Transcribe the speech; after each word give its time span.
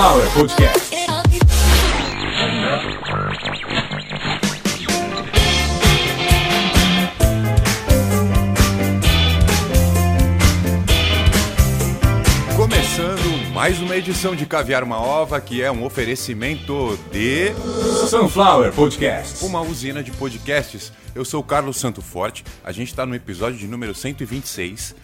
Sunflower 0.00 0.30
Podcast. 0.32 0.90
Começando 12.56 13.52
mais 13.52 13.78
uma 13.82 13.94
edição 13.94 14.34
de 14.34 14.46
Caviar 14.46 14.82
uma 14.82 14.98
Ova, 14.98 15.38
que 15.38 15.60
é 15.62 15.70
um 15.70 15.84
oferecimento 15.84 16.98
de 17.12 17.52
Sunflower 18.08 18.72
Podcast. 18.72 19.44
uma 19.44 19.60
usina 19.60 20.02
de 20.02 20.12
podcasts. 20.12 20.90
Eu 21.14 21.26
sou 21.26 21.40
o 21.40 21.44
Carlos 21.44 21.76
Santo 21.76 22.00
Forte, 22.00 22.42
a 22.64 22.72
gente 22.72 22.88
está 22.88 23.04
no 23.04 23.14
episódio 23.14 23.58
de 23.58 23.68
número 23.68 23.94
126 23.94 24.96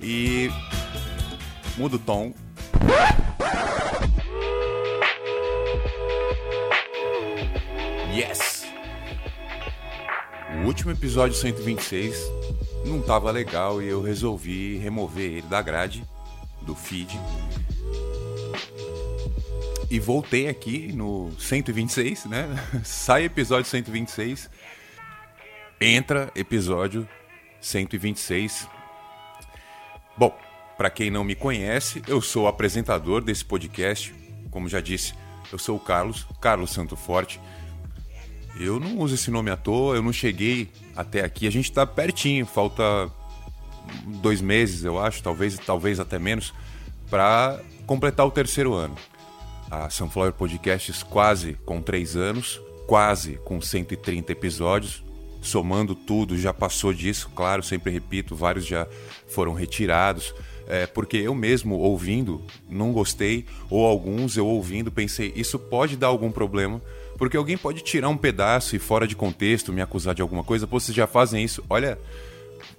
e. 0.00 0.48
Muda 1.76 1.96
o 1.96 1.98
tom. 1.98 2.32
Yes! 8.14 8.64
O 10.62 10.66
último 10.66 10.92
episódio 10.92 11.34
126 11.34 12.16
não 12.86 13.02
tava 13.02 13.28
legal 13.32 13.82
e 13.82 13.88
eu 13.88 14.00
resolvi 14.00 14.76
remover 14.76 15.32
ele 15.32 15.48
da 15.48 15.60
grade, 15.60 16.04
do 16.62 16.76
feed. 16.76 17.18
E 19.90 19.98
voltei 19.98 20.48
aqui 20.48 20.92
no 20.92 21.32
126, 21.40 22.26
né? 22.26 22.46
Sai 22.84 23.24
episódio 23.24 23.68
126, 23.68 24.48
entra 25.80 26.30
episódio 26.36 27.08
126. 27.60 28.68
Bom, 30.16 30.32
para 30.76 30.88
quem 30.88 31.10
não 31.10 31.24
me 31.24 31.34
conhece, 31.34 32.00
eu 32.06 32.20
sou 32.20 32.44
o 32.44 32.48
apresentador 32.48 33.24
desse 33.24 33.44
podcast. 33.44 34.14
Como 34.52 34.68
já 34.68 34.80
disse, 34.80 35.14
eu 35.50 35.58
sou 35.58 35.76
o 35.76 35.80
Carlos, 35.80 36.24
Carlos 36.40 36.70
Santo 36.70 36.94
Forte. 36.94 37.40
Eu 38.58 38.78
não 38.78 38.98
uso 38.98 39.14
esse 39.14 39.30
nome 39.30 39.50
à 39.50 39.56
toa, 39.56 39.96
eu 39.96 40.02
não 40.02 40.12
cheguei 40.12 40.68
até 40.94 41.24
aqui. 41.24 41.46
A 41.46 41.50
gente 41.50 41.72
tá 41.72 41.86
pertinho, 41.86 42.46
falta 42.46 43.10
dois 44.20 44.40
meses, 44.40 44.84
eu 44.84 44.98
acho, 44.98 45.22
talvez, 45.22 45.58
talvez 45.58 45.98
até 45.98 46.18
menos, 46.18 46.54
para 47.10 47.60
completar 47.86 48.26
o 48.26 48.30
terceiro 48.30 48.74
ano. 48.74 48.94
A 49.70 49.90
Sunflower 49.90 50.32
Podcasts 50.32 51.02
quase 51.02 51.54
com 51.64 51.82
três 51.82 52.16
anos, 52.16 52.60
quase 52.86 53.34
com 53.44 53.60
130 53.60 54.30
episódios, 54.32 55.02
somando 55.42 55.94
tudo, 55.94 56.38
já 56.38 56.52
passou 56.52 56.92
disso, 56.92 57.30
claro, 57.34 57.62
sempre 57.62 57.92
repito, 57.92 58.34
vários 58.34 58.64
já 58.66 58.86
foram 59.28 59.52
retirados, 59.52 60.34
é, 60.66 60.86
porque 60.86 61.18
eu 61.18 61.34
mesmo 61.34 61.76
ouvindo 61.76 62.42
não 62.68 62.92
gostei, 62.92 63.44
ou 63.68 63.84
alguns 63.84 64.36
eu 64.36 64.46
ouvindo 64.46 64.90
pensei, 64.90 65.32
isso 65.36 65.58
pode 65.58 65.96
dar 65.96 66.06
algum 66.06 66.30
problema, 66.30 66.80
porque 67.18 67.36
alguém 67.36 67.56
pode 67.56 67.82
tirar 67.82 68.08
um 68.08 68.16
pedaço 68.16 68.76
e 68.76 68.78
fora 68.78 69.06
de 69.06 69.16
contexto 69.16 69.72
me 69.72 69.80
acusar 69.80 70.14
de 70.14 70.22
alguma 70.22 70.44
coisa, 70.44 70.66
pô, 70.66 70.78
vocês 70.78 70.94
já 70.94 71.06
fazem 71.06 71.44
isso, 71.44 71.64
olha, 71.68 71.98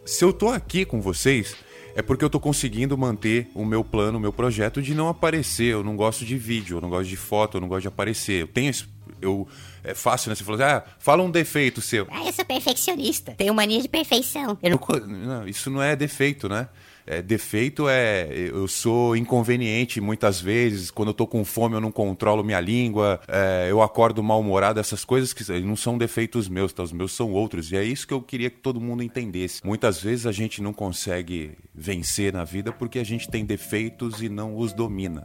se 0.06 0.24
eu 0.24 0.32
tô 0.32 0.50
aqui 0.50 0.86
com 0.86 1.02
vocês, 1.02 1.56
é 1.96 2.02
porque 2.02 2.26
eu 2.26 2.30
tô 2.30 2.40
conseguindo 2.40 2.98
manter 2.98 3.50
o 3.56 3.64
meu 3.64 3.84
plano, 3.84 4.18
o 4.18 4.22
meu 4.22 4.34
projeto 4.34 4.82
de 4.82 4.94
não 4.94 5.08
aparecer. 5.08 5.72
Eu 5.72 5.84
não 5.84 5.96
gosto 5.96 6.26
de 6.26 6.38
vídeo, 6.38 6.78
eu 6.78 6.82
não 6.82 6.90
gosto 6.90 7.08
de 7.08 7.16
foto, 7.16 7.56
eu 7.56 7.62
não 7.62 7.70
gosto 7.70 7.84
de 7.84 7.88
aparecer. 7.88 8.42
Eu 8.42 8.48
tenho 8.48 8.70
esse. 8.70 8.86
Eu, 9.22 9.48
é 9.82 9.94
fácil, 9.94 10.30
né? 10.30 10.36
Você 10.36 10.44
falou 10.44 10.62
assim, 10.62 10.74
ah, 10.76 10.84
fala 11.00 11.24
um 11.24 11.32
defeito 11.32 11.80
seu. 11.80 12.06
Ah, 12.12 12.26
eu 12.26 12.34
sou 12.34 12.44
perfeccionista. 12.44 13.32
Tenho 13.32 13.54
mania 13.54 13.82
de 13.82 13.88
perfeição. 13.88 14.58
Não... 14.62 15.08
Não, 15.08 15.48
isso 15.48 15.70
não 15.70 15.82
é 15.82 15.96
defeito, 15.96 16.50
né? 16.50 16.68
É, 17.08 17.22
defeito 17.22 17.88
é 17.88 18.28
eu 18.32 18.68
sou 18.68 19.16
inconveniente 19.16 20.02
muitas 20.02 20.42
vezes. 20.42 20.90
Quando 20.90 21.10
eu 21.10 21.14
tô 21.14 21.28
com 21.28 21.46
fome, 21.46 21.76
eu 21.76 21.82
não 21.82 21.92
controlo 21.92 22.44
minha 22.44 22.60
língua. 22.60 23.20
é, 23.28 23.68
eu 23.70 23.82
acordo 23.82 24.24
mal-humorado. 24.24 24.80
Essas 24.80 25.06
coisas 25.06 25.34
que 25.34 25.44
não 25.62 25.76
são 25.76 25.98
defeitos 25.98 26.50
meus, 26.50 26.74
tá? 26.74 26.84
Os 26.84 26.92
meus 26.92 27.12
são 27.14 27.32
outros. 27.32 27.72
E 27.72 27.78
é 27.78 27.84
isso 27.84 28.08
que 28.08 28.14
eu 28.14 28.22
queria 28.22 28.50
que 28.50 28.58
todo 28.58 28.82
mundo 28.82 29.04
entendesse. 29.04 29.66
Muitas 29.66 30.02
vezes 30.02 30.26
a 30.26 30.32
gente 30.32 30.62
não 30.62 30.74
consegue 30.74 31.52
vencer 31.74 32.34
na 32.34 32.44
vida 32.44 32.72
porque 32.72 33.00
a 33.00 33.04
gente 33.04 33.30
tem 33.30 33.46
defeitos 33.46 34.22
e 34.22 34.30
não 34.30 34.58
os 34.58 34.74
domina. 34.74 35.24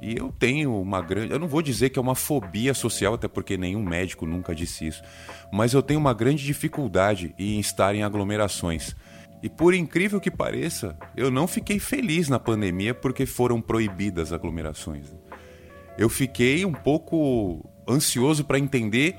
E 0.00 0.16
eu 0.16 0.32
tenho 0.38 0.78
uma 0.80 1.00
grande. 1.00 1.32
Eu 1.32 1.38
não 1.38 1.48
vou 1.48 1.62
dizer 1.62 1.90
que 1.90 1.98
é 1.98 2.02
uma 2.02 2.14
fobia 2.14 2.74
social, 2.74 3.14
até 3.14 3.28
porque 3.28 3.56
nenhum 3.56 3.82
médico 3.82 4.26
nunca 4.26 4.54
disse 4.54 4.86
isso. 4.86 5.02
Mas 5.52 5.72
eu 5.72 5.82
tenho 5.82 6.00
uma 6.00 6.12
grande 6.12 6.44
dificuldade 6.44 7.34
em 7.38 7.58
estar 7.58 7.94
em 7.94 8.02
aglomerações. 8.02 8.94
E 9.42 9.48
por 9.48 9.74
incrível 9.74 10.20
que 10.20 10.30
pareça, 10.30 10.96
eu 11.16 11.30
não 11.30 11.46
fiquei 11.46 11.78
feliz 11.78 12.28
na 12.28 12.38
pandemia 12.38 12.94
porque 12.94 13.26
foram 13.26 13.60
proibidas 13.60 14.32
aglomerações. 14.32 15.14
Eu 15.98 16.08
fiquei 16.08 16.64
um 16.64 16.72
pouco 16.72 17.68
ansioso 17.88 18.44
para 18.44 18.58
entender 18.58 19.16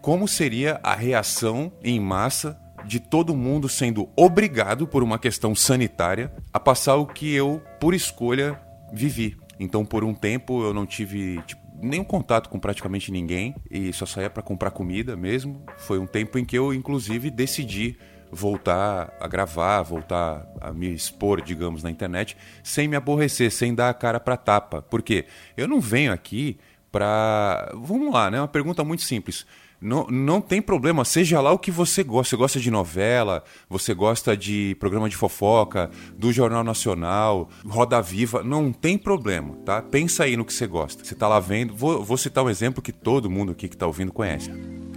como 0.00 0.26
seria 0.26 0.80
a 0.82 0.94
reação 0.94 1.72
em 1.82 2.00
massa 2.00 2.58
de 2.84 3.00
todo 3.00 3.36
mundo 3.36 3.68
sendo 3.68 4.08
obrigado 4.16 4.86
por 4.86 5.02
uma 5.02 5.18
questão 5.18 5.54
sanitária 5.54 6.32
a 6.52 6.60
passar 6.60 6.96
o 6.96 7.06
que 7.06 7.34
eu, 7.34 7.62
por 7.80 7.94
escolha, 7.94 8.60
vivi. 8.92 9.36
Então, 9.60 9.84
por 9.84 10.04
um 10.04 10.14
tempo, 10.14 10.62
eu 10.62 10.72
não 10.72 10.86
tive 10.86 11.42
tipo, 11.42 11.60
nenhum 11.80 12.04
contato 12.04 12.48
com 12.48 12.58
praticamente 12.58 13.10
ninguém 13.10 13.54
e 13.70 13.92
só 13.92 14.06
saía 14.06 14.30
para 14.30 14.42
comprar 14.42 14.70
comida 14.70 15.16
mesmo. 15.16 15.62
Foi 15.76 15.98
um 15.98 16.06
tempo 16.06 16.38
em 16.38 16.44
que 16.44 16.56
eu, 16.56 16.72
inclusive, 16.72 17.30
decidi 17.30 17.98
voltar 18.30 19.16
a 19.20 19.26
gravar, 19.26 19.82
voltar 19.82 20.46
a 20.60 20.72
me 20.72 20.92
expor, 20.92 21.40
digamos, 21.40 21.82
na 21.82 21.90
internet, 21.90 22.36
sem 22.62 22.88
me 22.88 22.96
aborrecer, 22.96 23.50
sem 23.50 23.74
dar 23.74 23.88
a 23.88 23.94
cara 23.94 24.20
para 24.20 24.36
tapa. 24.36 24.82
Porque 24.82 25.26
eu 25.56 25.66
não 25.66 25.80
venho 25.80 26.12
aqui 26.12 26.58
para. 26.90 27.72
Vamos 27.74 28.12
lá, 28.12 28.30
né? 28.30 28.40
Uma 28.40 28.48
pergunta 28.48 28.84
muito 28.84 29.02
simples. 29.02 29.46
Não, 29.80 30.08
não 30.08 30.40
tem 30.40 30.60
problema, 30.60 31.04
seja 31.04 31.40
lá 31.40 31.52
o 31.52 31.58
que 31.58 31.70
você 31.70 32.02
gosta. 32.02 32.30
Você 32.30 32.36
gosta 32.36 32.60
de 32.60 32.70
novela, 32.70 33.44
você 33.68 33.94
gosta 33.94 34.36
de 34.36 34.76
programa 34.80 35.08
de 35.08 35.16
fofoca, 35.16 35.88
do 36.16 36.32
Jornal 36.32 36.64
Nacional, 36.64 37.48
Roda 37.64 38.02
Viva, 38.02 38.42
não 38.42 38.72
tem 38.72 38.98
problema, 38.98 39.54
tá? 39.64 39.80
Pensa 39.80 40.24
aí 40.24 40.36
no 40.36 40.44
que 40.44 40.52
você 40.52 40.66
gosta. 40.66 41.04
Você 41.04 41.14
tá 41.14 41.28
lá 41.28 41.38
vendo, 41.38 41.76
vou, 41.76 42.02
vou 42.02 42.16
citar 42.16 42.42
um 42.42 42.50
exemplo 42.50 42.82
que 42.82 42.92
todo 42.92 43.30
mundo 43.30 43.52
aqui 43.52 43.68
que 43.68 43.76
tá 43.76 43.86
ouvindo 43.86 44.12
conhece. 44.12 44.50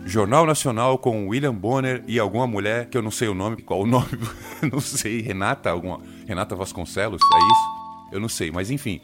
Jornal 0.05 0.45
Nacional 0.45 0.97
com 0.97 1.27
William 1.27 1.53
Bonner 1.53 2.03
e 2.07 2.19
alguma 2.19 2.47
mulher 2.47 2.87
que 2.89 2.97
eu 2.97 3.01
não 3.01 3.11
sei 3.11 3.27
o 3.27 3.33
nome, 3.33 3.61
qual 3.61 3.81
o 3.81 3.85
nome, 3.85 4.09
não 4.71 4.79
sei, 4.79 5.21
Renata, 5.21 5.69
alguma 5.69 6.01
Renata 6.27 6.55
Vasconcelos, 6.55 7.21
é 7.21 7.37
isso? 7.37 7.81
Eu 8.13 8.19
não 8.19 8.29
sei, 8.29 8.51
mas 8.51 8.69
enfim. 8.69 9.01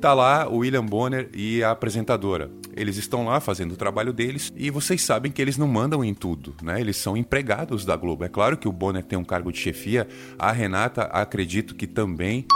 Tá 0.00 0.12
lá 0.12 0.48
o 0.48 0.58
William 0.58 0.84
Bonner 0.84 1.28
e 1.32 1.62
a 1.62 1.70
apresentadora. 1.70 2.50
Eles 2.76 2.96
estão 2.96 3.24
lá 3.24 3.40
fazendo 3.40 3.72
o 3.72 3.76
trabalho 3.76 4.12
deles 4.12 4.52
e 4.56 4.70
vocês 4.70 5.02
sabem 5.02 5.30
que 5.30 5.40
eles 5.40 5.56
não 5.56 5.68
mandam 5.68 6.04
em 6.04 6.12
tudo, 6.12 6.54
né? 6.62 6.80
Eles 6.80 6.96
são 6.96 7.16
empregados 7.16 7.84
da 7.84 7.96
Globo. 7.96 8.24
É 8.24 8.28
claro 8.28 8.56
que 8.56 8.68
o 8.68 8.72
Bonner 8.72 9.04
tem 9.04 9.18
um 9.18 9.24
cargo 9.24 9.52
de 9.52 9.58
chefia, 9.58 10.06
a 10.38 10.50
Renata 10.50 11.02
acredito 11.04 11.74
que 11.74 11.86
também. 11.86 12.46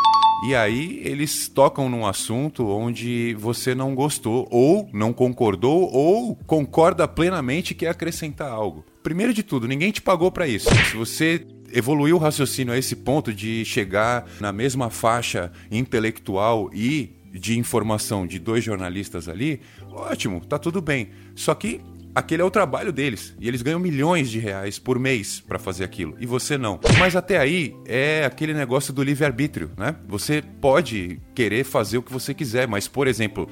E 0.44 0.54
aí 0.54 1.00
eles 1.04 1.49
tocam 1.49 1.88
num 1.88 2.06
assunto 2.06 2.66
onde 2.69 3.34
você 3.38 3.75
não 3.75 3.94
gostou, 3.94 4.47
ou 4.50 4.88
não 4.93 5.12
concordou, 5.12 5.91
ou 5.93 6.37
concorda 6.47 7.09
plenamente 7.09 7.75
que 7.75 7.87
acrescentar 7.87 8.50
algo. 8.50 8.84
Primeiro 9.03 9.34
de 9.34 9.43
tudo, 9.43 9.66
ninguém 9.66 9.91
te 9.91 10.00
pagou 10.00 10.31
para 10.31 10.47
isso. 10.47 10.69
Se 10.91 10.97
você 10.97 11.44
evoluiu 11.72 12.16
o 12.16 12.21
raciocínio 12.21 12.72
a 12.72 12.78
esse 12.78 12.94
ponto 12.94 13.32
de 13.32 13.65
chegar 13.65 14.26
na 14.41 14.53
mesma 14.53 14.91
faixa 14.91 15.53
intelectual 15.71 16.70
e 16.72 17.16
de 17.32 17.59
informação 17.59 18.26
de 18.26 18.38
dois 18.38 18.65
jornalistas 18.65 19.28
ali, 19.28 19.60
ótimo, 19.91 20.41
tá 20.41 20.59
tudo 20.59 20.81
bem. 20.81 21.10
Só 21.34 21.55
que 21.55 21.81
aquele 22.19 22.43
é 22.43 22.45
o 22.45 22.51
trabalho 22.51 22.93
deles 22.93 23.34
e 23.41 23.47
eles 23.47 23.62
ganham 23.62 23.79
milhões 23.79 24.29
de 24.29 24.39
reais 24.39 24.79
por 24.79 24.99
mês 24.99 25.41
para 25.41 25.59
fazer 25.59 25.84
aquilo 25.84 26.17
e 26.21 26.27
você 26.27 26.59
não. 26.59 26.81
Mas 26.99 27.15
até 27.15 27.39
aí 27.39 27.75
é 27.87 28.25
aquele 28.25 28.53
negócio 28.53 28.93
do 28.93 29.03
livre-arbítrio, 29.03 29.71
né? 29.77 29.95
Você 30.09 30.43
pode 30.61 31.20
querer 31.35 31.65
fazer 31.65 31.99
o 31.99 32.03
que 32.03 32.12
você 32.12 32.35
quiser, 32.35 32.67
mas 32.67 32.88
por 32.88 33.06
exemplo, 33.06 33.49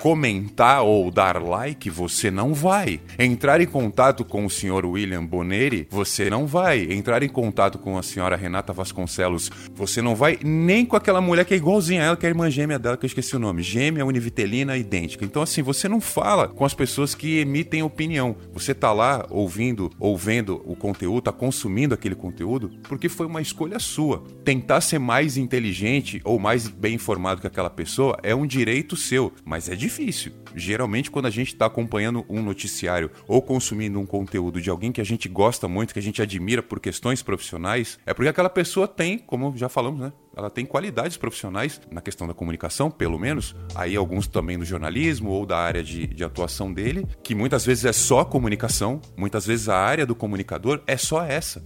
comentar 0.00 0.82
ou 0.82 1.10
dar 1.10 1.42
like, 1.42 1.88
você 1.90 2.30
não 2.30 2.54
vai. 2.54 3.00
Entrar 3.18 3.60
em 3.60 3.66
contato 3.66 4.24
com 4.24 4.44
o 4.44 4.50
senhor 4.50 4.84
William 4.84 5.24
Boneri, 5.24 5.86
você 5.90 6.28
não 6.28 6.46
vai. 6.46 6.92
Entrar 6.92 7.22
em 7.22 7.28
contato 7.28 7.78
com 7.78 7.96
a 7.96 8.02
senhora 8.02 8.36
Renata 8.36 8.72
Vasconcelos, 8.72 9.50
você 9.74 10.02
não 10.02 10.14
vai. 10.14 10.38
Nem 10.42 10.84
com 10.84 10.96
aquela 10.96 11.20
mulher 11.20 11.44
que 11.44 11.54
é 11.54 11.56
igualzinha 11.56 12.02
a 12.02 12.04
ela, 12.06 12.16
que 12.16 12.26
é 12.26 12.28
a 12.28 12.32
irmã 12.32 12.50
gêmea 12.50 12.78
dela, 12.78 12.96
que 12.96 13.04
eu 13.04 13.08
esqueci 13.08 13.36
o 13.36 13.38
nome. 13.38 13.62
Gêmea, 13.62 14.04
univitelina, 14.04 14.76
idêntica. 14.76 15.24
Então, 15.24 15.42
assim, 15.42 15.62
você 15.62 15.88
não 15.88 16.00
fala 16.00 16.48
com 16.48 16.64
as 16.64 16.74
pessoas 16.74 17.14
que 17.14 17.38
emitem 17.38 17.82
opinião. 17.82 18.36
Você 18.52 18.74
tá 18.74 18.92
lá 18.92 19.26
ouvindo 19.30 19.90
ou 19.98 20.16
vendo 20.16 20.62
o 20.64 20.76
conteúdo, 20.76 21.22
tá 21.22 21.32
consumindo 21.32 21.94
aquele 21.94 22.14
conteúdo, 22.14 22.70
porque 22.82 23.08
foi 23.08 23.26
uma 23.26 23.40
escolha 23.40 23.78
sua. 23.78 24.24
Tentar 24.44 24.80
ser 24.80 24.98
mais 24.98 25.36
inteligente 25.36 26.20
ou 26.24 26.38
mais 26.38 26.68
bem 26.68 26.94
informado 26.94 27.40
que 27.40 27.46
aquela 27.46 27.70
pessoa 27.70 28.18
é 28.22 28.34
um 28.34 28.46
direito 28.46 28.96
seu, 28.96 29.32
mas 29.44 29.68
é 29.68 29.76
difícil. 29.84 30.32
Geralmente, 30.54 31.10
quando 31.10 31.26
a 31.26 31.30
gente 31.30 31.48
está 31.48 31.66
acompanhando 31.66 32.24
um 32.28 32.42
noticiário 32.42 33.10
ou 33.26 33.42
consumindo 33.42 34.00
um 34.00 34.06
conteúdo 34.06 34.60
de 34.60 34.70
alguém 34.70 34.92
que 34.92 35.00
a 35.00 35.04
gente 35.04 35.28
gosta 35.28 35.68
muito, 35.68 35.92
que 35.92 35.98
a 35.98 36.02
gente 36.02 36.22
admira 36.22 36.62
por 36.62 36.80
questões 36.80 37.22
profissionais, 37.22 37.98
é 38.06 38.14
porque 38.14 38.28
aquela 38.28 38.48
pessoa 38.48 38.88
tem, 38.88 39.18
como 39.18 39.56
já 39.56 39.68
falamos, 39.68 40.00
né? 40.00 40.12
Ela 40.36 40.50
tem 40.50 40.64
qualidades 40.64 41.16
profissionais 41.16 41.80
na 41.90 42.00
questão 42.00 42.26
da 42.26 42.34
comunicação, 42.34 42.90
pelo 42.90 43.18
menos. 43.18 43.54
Aí 43.74 43.94
alguns 43.94 44.26
também 44.26 44.58
do 44.58 44.64
jornalismo 44.64 45.30
ou 45.30 45.46
da 45.46 45.58
área 45.58 45.82
de, 45.82 46.06
de 46.06 46.24
atuação 46.24 46.72
dele, 46.72 47.06
que 47.22 47.34
muitas 47.34 47.64
vezes 47.64 47.84
é 47.84 47.92
só 47.92 48.24
comunicação, 48.24 49.00
muitas 49.16 49.46
vezes 49.46 49.68
a 49.68 49.76
área 49.76 50.06
do 50.06 50.14
comunicador 50.14 50.82
é 50.86 50.96
só 50.96 51.22
essa. 51.24 51.64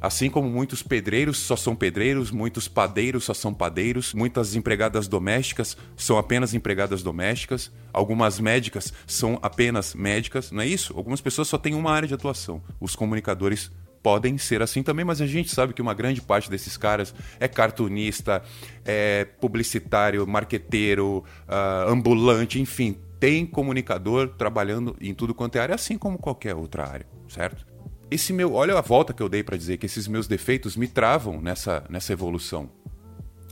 Assim 0.00 0.30
como 0.30 0.48
muitos 0.48 0.82
pedreiros 0.82 1.36
só 1.38 1.56
são 1.56 1.76
pedreiros, 1.76 2.30
muitos 2.30 2.66
padeiros 2.66 3.24
só 3.24 3.34
são 3.34 3.52
padeiros, 3.52 4.14
muitas 4.14 4.54
empregadas 4.54 5.06
domésticas 5.06 5.76
são 5.96 6.16
apenas 6.16 6.54
empregadas 6.54 7.02
domésticas, 7.02 7.70
algumas 7.92 8.40
médicas 8.40 8.92
são 9.06 9.38
apenas 9.42 9.94
médicas, 9.94 10.50
não 10.50 10.62
é 10.62 10.66
isso? 10.66 10.94
Algumas 10.96 11.20
pessoas 11.20 11.48
só 11.48 11.58
têm 11.58 11.74
uma 11.74 11.92
área 11.92 12.08
de 12.08 12.14
atuação. 12.14 12.62
Os 12.80 12.96
comunicadores 12.96 13.70
podem 14.02 14.38
ser 14.38 14.62
assim 14.62 14.82
também, 14.82 15.04
mas 15.04 15.20
a 15.20 15.26
gente 15.26 15.50
sabe 15.50 15.74
que 15.74 15.82
uma 15.82 15.92
grande 15.92 16.22
parte 16.22 16.50
desses 16.50 16.76
caras 16.76 17.14
é 17.38 17.46
cartunista, 17.46 18.42
é 18.84 19.26
publicitário, 19.40 20.26
marqueteiro, 20.26 21.24
uh, 21.46 21.90
ambulante, 21.90 22.58
enfim, 22.58 22.96
tem 23.18 23.44
comunicador 23.44 24.28
trabalhando 24.28 24.96
em 25.00 25.12
tudo 25.12 25.34
quanto 25.34 25.56
é 25.56 25.60
área, 25.60 25.74
assim 25.74 25.98
como 25.98 26.16
qualquer 26.18 26.54
outra 26.54 26.88
área, 26.88 27.06
certo? 27.28 27.69
Esse 28.10 28.32
meu, 28.32 28.54
olha 28.54 28.76
a 28.76 28.80
volta 28.80 29.12
que 29.12 29.22
eu 29.22 29.28
dei 29.28 29.42
para 29.42 29.56
dizer 29.56 29.76
que 29.76 29.86
esses 29.86 30.08
meus 30.08 30.26
defeitos 30.26 30.76
me 30.76 30.88
travam 30.88 31.40
nessa, 31.40 31.84
nessa 31.88 32.12
evolução. 32.12 32.68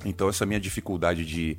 Então 0.04 0.28
essa 0.28 0.46
minha 0.46 0.60
dificuldade 0.60 1.24
de 1.24 1.56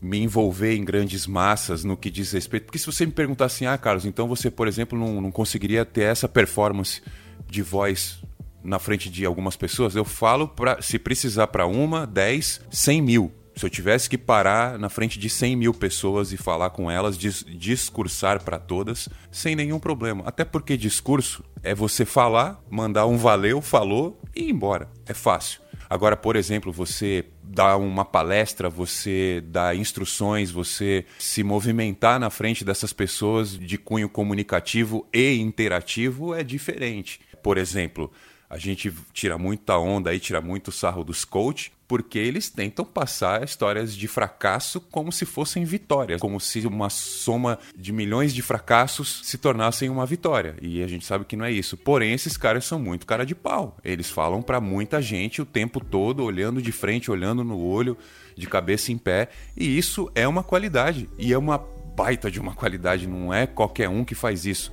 me 0.00 0.18
envolver 0.18 0.74
em 0.74 0.84
grandes 0.84 1.26
massas 1.26 1.82
no 1.82 1.96
que 1.96 2.10
diz 2.10 2.30
respeito, 2.32 2.66
porque 2.66 2.78
se 2.78 2.84
você 2.84 3.06
me 3.06 3.12
perguntar 3.12 3.46
assim, 3.46 3.64
ah, 3.64 3.78
Carlos, 3.78 4.04
então 4.04 4.28
você, 4.28 4.50
por 4.50 4.68
exemplo, 4.68 4.98
não, 4.98 5.18
não 5.18 5.32
conseguiria 5.32 5.82
ter 5.84 6.02
essa 6.02 6.28
performance 6.28 7.00
de 7.48 7.62
voz 7.62 8.22
na 8.62 8.78
frente 8.78 9.08
de 9.08 9.24
algumas 9.24 9.56
pessoas, 9.56 9.96
eu 9.96 10.04
falo 10.04 10.48
para 10.48 10.80
se 10.82 10.98
precisar 10.98 11.46
para 11.46 11.66
uma, 11.66 12.06
dez, 12.06 12.60
cem 12.70 13.00
mil. 13.00 13.32
Se 13.56 13.64
eu 13.64 13.70
tivesse 13.70 14.10
que 14.10 14.18
parar 14.18 14.78
na 14.78 14.88
frente 14.88 15.18
de 15.18 15.30
100 15.30 15.56
mil 15.56 15.74
pessoas 15.74 16.32
e 16.32 16.36
falar 16.36 16.70
com 16.70 16.90
elas, 16.90 17.16
dis 17.16 17.44
discursar 17.48 18.42
para 18.42 18.58
todas, 18.58 19.08
sem 19.30 19.54
nenhum 19.54 19.78
problema. 19.78 20.24
Até 20.26 20.44
porque 20.44 20.76
discurso 20.76 21.44
é 21.62 21.74
você 21.74 22.04
falar, 22.04 22.60
mandar 22.68 23.06
um 23.06 23.16
valeu, 23.16 23.62
falou 23.62 24.20
e 24.34 24.44
ir 24.44 24.50
embora. 24.50 24.88
É 25.06 25.14
fácil. 25.14 25.60
Agora, 25.88 26.16
por 26.16 26.34
exemplo, 26.34 26.72
você 26.72 27.26
dar 27.42 27.76
uma 27.76 28.04
palestra, 28.04 28.68
você 28.68 29.42
dar 29.46 29.76
instruções, 29.76 30.50
você 30.50 31.04
se 31.18 31.44
movimentar 31.44 32.18
na 32.18 32.30
frente 32.30 32.64
dessas 32.64 32.92
pessoas 32.92 33.56
de 33.56 33.78
cunho 33.78 34.08
comunicativo 34.08 35.06
e 35.12 35.36
interativo 35.36 36.34
é 36.34 36.42
diferente. 36.42 37.20
Por 37.42 37.58
exemplo, 37.58 38.10
a 38.48 38.58
gente 38.58 38.92
tira 39.12 39.36
muita 39.38 39.78
onda 39.78 40.10
aí, 40.10 40.20
tira 40.20 40.40
muito 40.40 40.70
sarro 40.70 41.02
dos 41.02 41.24
coach, 41.24 41.72
porque 41.86 42.18
eles 42.18 42.48
tentam 42.48 42.84
passar 42.84 43.42
histórias 43.42 43.94
de 43.94 44.08
fracasso 44.08 44.80
como 44.80 45.12
se 45.12 45.26
fossem 45.26 45.64
vitórias, 45.64 46.20
como 46.20 46.40
se 46.40 46.66
uma 46.66 46.88
soma 46.88 47.58
de 47.76 47.92
milhões 47.92 48.34
de 48.34 48.42
fracassos 48.42 49.20
se 49.24 49.36
tornassem 49.38 49.88
uma 49.88 50.06
vitória. 50.06 50.56
E 50.62 50.82
a 50.82 50.86
gente 50.86 51.04
sabe 51.04 51.24
que 51.24 51.36
não 51.36 51.44
é 51.44 51.52
isso. 51.52 51.76
Porém, 51.76 52.12
esses 52.12 52.36
caras 52.36 52.64
são 52.64 52.78
muito 52.78 53.06
cara 53.06 53.26
de 53.26 53.34
pau. 53.34 53.76
Eles 53.84 54.10
falam 54.10 54.40
para 54.40 54.60
muita 54.60 55.00
gente 55.02 55.42
o 55.42 55.46
tempo 55.46 55.78
todo, 55.78 56.24
olhando 56.24 56.62
de 56.62 56.72
frente, 56.72 57.10
olhando 57.10 57.44
no 57.44 57.58
olho, 57.58 57.96
de 58.36 58.46
cabeça 58.46 58.90
em 58.90 58.98
pé, 58.98 59.28
e 59.56 59.78
isso 59.78 60.10
é 60.14 60.26
uma 60.26 60.42
qualidade 60.42 61.08
e 61.18 61.32
é 61.32 61.38
uma 61.38 61.58
baita 61.58 62.30
de 62.30 62.40
uma 62.40 62.54
qualidade, 62.54 63.06
não 63.06 63.32
é 63.32 63.46
qualquer 63.46 63.88
um 63.88 64.04
que 64.04 64.14
faz 64.14 64.44
isso. 64.44 64.72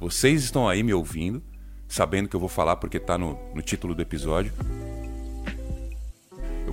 Vocês 0.00 0.42
estão 0.42 0.68
aí 0.68 0.82
me 0.82 0.94
ouvindo, 0.94 1.42
sabendo 1.92 2.28
que 2.28 2.34
eu 2.34 2.40
vou 2.40 2.48
falar 2.48 2.76
porque 2.76 2.96
está 2.96 3.18
no, 3.18 3.38
no 3.54 3.60
título 3.60 3.94
do 3.94 4.00
episódio 4.00 4.52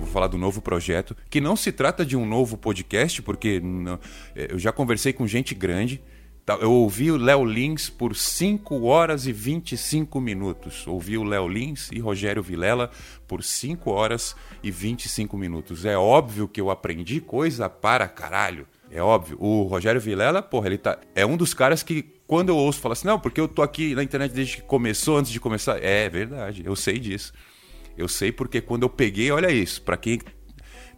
vou 0.00 0.08
falar 0.08 0.28
do 0.28 0.38
novo 0.38 0.62
projeto, 0.62 1.14
que 1.28 1.40
não 1.40 1.54
se 1.54 1.70
trata 1.70 2.06
de 2.06 2.16
um 2.16 2.24
novo 2.24 2.56
podcast, 2.56 3.20
porque 3.20 3.60
não, 3.60 3.98
é, 4.34 4.48
eu 4.50 4.58
já 4.58 4.72
conversei 4.72 5.12
com 5.12 5.26
gente 5.26 5.54
grande. 5.54 6.00
Tá? 6.46 6.54
Eu 6.54 6.72
ouvi 6.72 7.10
o 7.10 7.18
Léo 7.18 7.44
Lins 7.44 7.90
por 7.90 8.16
5 8.16 8.82
horas 8.84 9.26
e 9.26 9.32
25 9.32 10.18
minutos. 10.20 10.86
Ouvi 10.86 11.18
o 11.18 11.22
Léo 11.22 11.46
Lins 11.46 11.90
e 11.92 11.98
Rogério 11.98 12.42
Vilela 12.42 12.90
por 13.28 13.44
5 13.44 13.90
horas 13.90 14.34
e 14.62 14.70
25 14.70 15.36
minutos. 15.36 15.84
É 15.84 15.98
óbvio 15.98 16.48
que 16.48 16.60
eu 16.60 16.70
aprendi 16.70 17.20
coisa 17.20 17.68
para 17.68 18.08
caralho. 18.08 18.66
É 18.90 19.02
óbvio. 19.02 19.36
O 19.38 19.64
Rogério 19.64 20.00
Vilela, 20.00 20.42
porra, 20.42 20.68
ele 20.68 20.78
tá. 20.78 20.98
É 21.14 21.26
um 21.26 21.36
dos 21.36 21.52
caras 21.52 21.82
que, 21.82 22.02
quando 22.30 22.50
eu 22.50 22.56
ouço, 22.56 22.78
fala 22.78 22.92
assim: 22.92 23.08
não, 23.08 23.18
porque 23.18 23.40
eu 23.40 23.48
tô 23.48 23.60
aqui 23.60 23.92
na 23.92 24.04
internet 24.04 24.30
desde 24.30 24.58
que 24.58 24.62
começou, 24.62 25.18
antes 25.18 25.32
de 25.32 25.40
começar. 25.40 25.82
É 25.82 26.08
verdade, 26.08 26.62
eu 26.64 26.76
sei 26.76 26.96
disso. 26.96 27.32
Eu 27.98 28.06
sei 28.06 28.30
porque 28.30 28.60
quando 28.60 28.84
eu 28.84 28.88
peguei, 28.88 29.32
olha 29.32 29.50
isso, 29.50 29.82
para 29.82 29.96
quem 29.96 30.20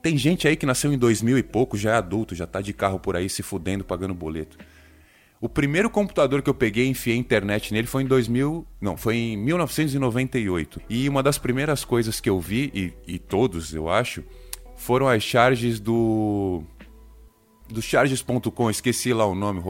tem 0.03 0.19
gente 0.19 0.47
aí 0.47 0.57
que 0.57 0.67
nasceu 0.67 0.93
em 0.93 0.99
2000 0.99 1.39
e 1.39 1.43
pouco, 1.43 1.75
já 1.79 1.93
é 1.93 1.95
adulto, 1.95 2.35
já 2.35 2.47
tá 2.47 2.61
de 2.61 2.75
carro 2.75 3.01
por 3.01 3.17
aí 3.17 3.31
se 3.31 3.43
fudendo 3.43 3.83
pagando 3.83 4.13
boleto. 4.13 4.59
O 5.41 5.49
primeiro 5.49 5.89
computador 5.89 6.43
que 6.43 6.51
eu 6.51 6.55
peguei 6.55 6.85
e 6.85 6.91
enfiei 6.91 7.17
internet 7.17 7.73
nele 7.73 7.87
foi 7.87 8.03
em 8.03 8.07
2000, 8.07 8.67
não, 8.79 8.99
foi 8.99 9.17
em 9.17 9.37
1998. 9.39 10.83
E 10.87 11.09
uma 11.09 11.23
das 11.23 11.39
primeiras 11.39 11.83
coisas 11.83 12.21
que 12.21 12.29
eu 12.29 12.39
vi 12.39 12.71
e, 12.75 13.15
e 13.15 13.19
todos, 13.19 13.73
eu 13.73 13.89
acho, 13.89 14.23
foram 14.77 15.09
as 15.09 15.23
charges 15.23 15.81
do 15.81 16.63
do 17.71 17.81
charges.com, 17.81 18.69
esqueci 18.69 19.15
lá 19.15 19.25
o 19.25 19.35
nome, 19.35 19.63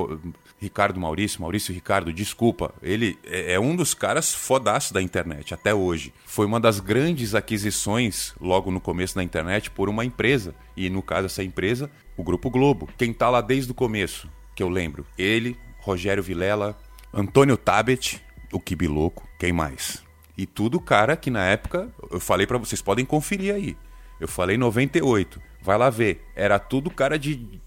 Ricardo 0.63 1.01
Maurício, 1.01 1.41
Maurício 1.41 1.75
Ricardo, 1.75 2.13
desculpa, 2.13 2.73
ele 2.81 3.19
é, 3.25 3.55
é 3.55 3.61
um 3.61 3.75
dos 3.75 3.95
caras 3.95 4.33
fodaço 4.33 4.95
da 4.95 5.03
internet 5.03 5.53
até 5.53 5.75
hoje. 5.75 6.15
Foi 6.25 6.47
uma 6.47 6.61
das 6.61 6.79
grandes 6.79 7.35
aquisições 7.35 8.33
logo 8.41 8.71
no 8.71 8.81
começo 8.81 9.17
da 9.17 9.25
internet 9.25 9.73
por 9.73 9.89
uma 9.89 10.05
empresa, 10.05 10.55
e 10.77 10.89
no 10.89 11.03
caso 11.03 11.27
essa 11.27 11.43
empresa, 11.43 11.91
o 12.17 12.23
Grupo 12.23 12.49
Globo. 12.49 12.89
Quem 12.97 13.13
tá 13.13 13.29
lá 13.29 13.41
desde 13.41 13.73
o 13.73 13.75
começo, 13.75 14.31
que 14.55 14.63
eu 14.63 14.69
lembro, 14.69 15.05
ele, 15.19 15.59
Rogério 15.81 16.23
Vilela, 16.23 16.79
Antônio 17.13 17.57
Tabet, 17.57 18.23
o 18.53 18.61
Kibiloco, 18.61 19.29
quem 19.41 19.53
mais? 19.53 20.01
E 20.39 20.47
tudo 20.47 20.81
cara 20.81 21.17
que 21.17 21.29
na 21.29 21.45
época, 21.45 21.93
eu 22.09 22.21
falei 22.21 22.47
para 22.47 22.57
vocês, 22.57 22.81
podem 22.81 23.05
conferir 23.05 23.53
aí. 23.53 23.77
Eu 24.21 24.29
falei 24.29 24.57
98. 24.57 25.43
Vai 25.61 25.77
lá 25.77 25.91
ver. 25.91 26.25
Era 26.37 26.61
tudo 26.61 26.89
cara 26.89 27.19
de 27.19 27.61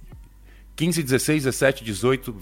15, 0.75 1.03
16, 1.03 1.44
17, 1.44 1.83
18, 1.83 2.36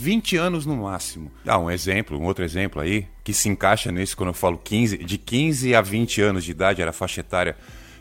20 0.00 0.38
anos 0.38 0.64
no 0.64 0.78
máximo. 0.78 1.30
Ah, 1.46 1.58
um 1.58 1.70
exemplo, 1.70 2.18
um 2.18 2.24
outro 2.24 2.42
exemplo 2.42 2.80
aí, 2.80 3.06
que 3.22 3.34
se 3.34 3.50
encaixa 3.50 3.92
nisso 3.92 4.16
quando 4.16 4.30
eu 4.30 4.34
falo 4.34 4.56
15, 4.56 4.96
de 4.96 5.18
15 5.18 5.74
a 5.74 5.82
20 5.82 6.22
anos 6.22 6.42
de 6.42 6.52
idade 6.52 6.80
era 6.80 6.90
a 6.90 6.94
faixa 6.94 7.20
etária 7.20 7.54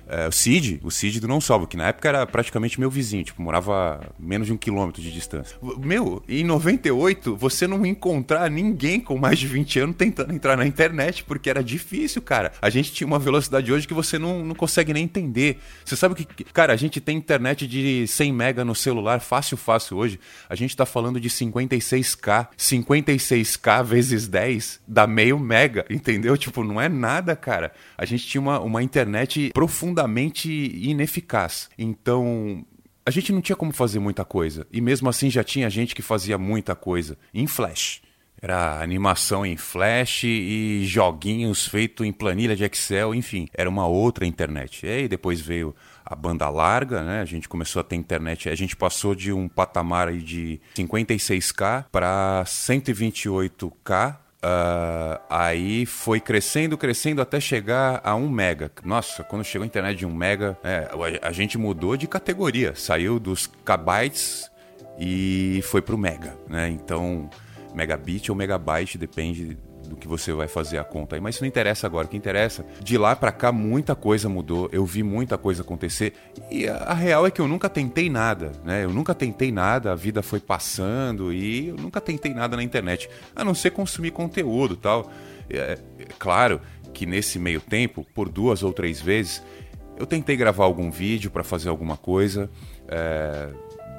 é, 0.09 0.27
o 0.27 0.31
Cid, 0.31 0.79
o 0.83 0.89
Cid 0.89 1.19
do 1.19 1.27
Não 1.27 1.39
Salvo, 1.39 1.67
que 1.67 1.77
na 1.77 1.87
época 1.87 2.09
era 2.09 2.25
praticamente 2.25 2.79
meu 2.79 2.89
vizinho, 2.89 3.23
tipo, 3.23 3.41
morava 3.41 4.01
menos 4.19 4.47
de 4.47 4.53
um 4.53 4.57
quilômetro 4.57 5.01
de 5.01 5.11
distância. 5.11 5.55
Meu, 5.77 6.23
em 6.27 6.43
98, 6.43 7.35
você 7.35 7.67
não 7.67 7.85
encontrar 7.85 8.49
ninguém 8.49 8.99
com 8.99 9.17
mais 9.17 9.37
de 9.37 9.47
20 9.47 9.79
anos 9.79 9.95
tentando 9.95 10.33
entrar 10.33 10.57
na 10.57 10.65
internet, 10.65 11.23
porque 11.23 11.49
era 11.49 11.63
difícil, 11.63 12.21
cara. 12.21 12.51
A 12.59 12.69
gente 12.69 12.91
tinha 12.91 13.05
uma 13.05 13.19
velocidade 13.19 13.71
hoje 13.71 13.87
que 13.87 13.93
você 13.93 14.17
não, 14.17 14.43
não 14.43 14.55
consegue 14.55 14.91
nem 14.93 15.03
entender. 15.03 15.59
Você 15.85 15.95
sabe 15.95 16.15
que, 16.15 16.43
cara, 16.45 16.73
a 16.73 16.75
gente 16.75 16.99
tem 16.99 17.15
internet 17.15 17.67
de 17.67 18.07
100 18.07 18.33
mega 18.33 18.65
no 18.65 18.73
celular, 18.73 19.19
fácil, 19.19 19.57
fácil 19.57 19.97
hoje. 19.97 20.19
A 20.49 20.55
gente 20.55 20.75
tá 20.75 20.85
falando 20.85 21.19
de 21.19 21.29
56k. 21.29 22.47
56k 22.57 23.83
vezes 23.83 24.27
10 24.27 24.81
dá 24.87 25.05
meio 25.05 25.39
mega, 25.39 25.85
entendeu? 25.89 26.35
Tipo, 26.35 26.63
não 26.63 26.81
é 26.81 26.89
nada, 26.89 27.35
cara. 27.35 27.71
A 27.95 28.05
gente 28.05 28.25
tinha 28.25 28.41
uma, 28.41 28.59
uma 28.59 28.81
internet 28.81 29.51
profunda 29.53 29.98
profundamente 29.99 30.49
ineficaz. 30.49 31.69
Então, 31.77 32.65
a 33.05 33.11
gente 33.11 33.31
não 33.31 33.41
tinha 33.41 33.55
como 33.55 33.73
fazer 33.73 33.99
muita 33.99 34.23
coisa. 34.23 34.65
E 34.71 34.79
mesmo 34.79 35.09
assim 35.09 35.29
já 35.29 35.43
tinha 35.43 35.69
gente 35.69 35.93
que 35.95 36.01
fazia 36.01 36.37
muita 36.37 36.75
coisa 36.75 37.17
em 37.33 37.47
Flash. 37.47 38.01
Era 38.41 38.81
animação 38.81 39.45
em 39.45 39.57
Flash 39.57 40.23
e 40.23 40.83
joguinhos 40.85 41.67
feitos 41.67 42.07
em 42.07 42.13
planilha 42.13 42.55
de 42.55 42.63
Excel, 42.63 43.13
enfim, 43.13 43.49
era 43.53 43.69
uma 43.69 43.85
outra 43.85 44.25
internet. 44.25 44.85
E 44.85 44.89
aí 44.89 45.07
depois 45.09 45.41
veio 45.41 45.75
a 46.05 46.15
banda 46.15 46.49
larga, 46.49 47.03
né? 47.03 47.19
A 47.19 47.25
gente 47.25 47.49
começou 47.49 47.81
a 47.81 47.83
ter 47.83 47.97
internet, 47.97 48.47
a 48.47 48.55
gente 48.55 48.77
passou 48.77 49.13
de 49.13 49.33
um 49.33 49.49
patamar 49.49 50.13
de 50.13 50.61
56k 50.73 51.87
para 51.91 52.43
128k 52.45 54.15
Uh, 54.41 55.19
aí 55.29 55.85
foi 55.85 56.21
crescendo, 56.21 56.77
crescendo 56.77 57.21
até 57.21 57.39
chegar 57.39 57.99
a 58.03 58.15
1 58.15 58.29
mega. 58.29 58.71
Nossa, 58.85 59.23
quando 59.23 59.43
chegou 59.43 59.63
a 59.63 59.67
internet 59.67 59.97
de 59.97 60.05
1 60.05 60.13
mega, 60.13 60.57
é, 60.63 60.89
a 61.21 61.31
gente 61.33 61.57
mudou 61.57 61.97
de 61.97 62.07
categoria. 62.07 62.73
Saiu 62.73 63.19
dos 63.19 63.47
kbytes 63.47 64.49
e 64.97 65.61
foi 65.63 65.81
pro 65.81 65.97
mega, 65.97 66.37
né? 66.47 66.69
Então, 66.69 67.29
megabit 67.73 68.31
ou 68.31 68.37
megabyte, 68.37 68.97
depende 68.97 69.57
do 69.89 69.95
que 69.95 70.07
você 70.07 70.31
vai 70.31 70.47
fazer 70.47 70.77
a 70.77 70.83
conta 70.83 71.15
aí, 71.15 71.21
mas 71.21 71.35
isso 71.35 71.43
não 71.43 71.47
interessa 71.47 71.87
agora. 71.87 72.05
O 72.05 72.09
que 72.09 72.15
interessa, 72.15 72.65
de 72.81 72.97
lá 72.97 73.15
para 73.15 73.31
cá 73.31 73.51
muita 73.51 73.95
coisa 73.95 74.29
mudou, 74.29 74.69
eu 74.71 74.85
vi 74.85 75.01
muita 75.01 75.37
coisa 75.37 75.63
acontecer 75.63 76.13
e 76.51 76.67
a, 76.67 76.75
a, 76.75 76.93
real 76.93 77.25
é 77.25 77.31
que 77.31 77.41
eu 77.41 77.47
nunca 77.47 77.67
tentei 77.67 78.09
nada, 78.09 78.51
né? 78.63 78.83
Eu 78.83 78.91
nunca 78.91 79.15
tentei 79.15 79.51
nada, 79.51 79.91
a 79.91 79.95
vida 79.95 80.21
foi 80.21 80.39
passando 80.39 81.33
e 81.33 81.69
eu 81.69 81.75
nunca 81.75 81.99
tentei 81.99 82.33
nada 82.33 82.55
na 82.55 82.63
internet, 82.63 83.09
a 83.35 83.43
não 83.43 83.55
ser 83.55 83.71
consumir 83.71 84.11
conteúdo 84.11 84.75
tal. 84.75 85.11
É, 85.49 85.57
é, 85.57 85.79
claro 86.19 86.61
que 86.93 87.05
nesse 87.05 87.39
meio 87.39 87.59
tempo, 87.59 88.05
por 88.13 88.29
duas 88.29 88.61
ou 88.61 88.71
três 88.71 89.01
vezes, 89.01 89.43
eu 89.97 90.05
tentei 90.05 90.37
gravar 90.37 90.63
algum 90.63 90.91
vídeo 90.91 91.31
para 91.31 91.43
fazer 91.43 91.69
alguma 91.69 91.97
coisa. 91.97 92.49
É, 92.87 93.49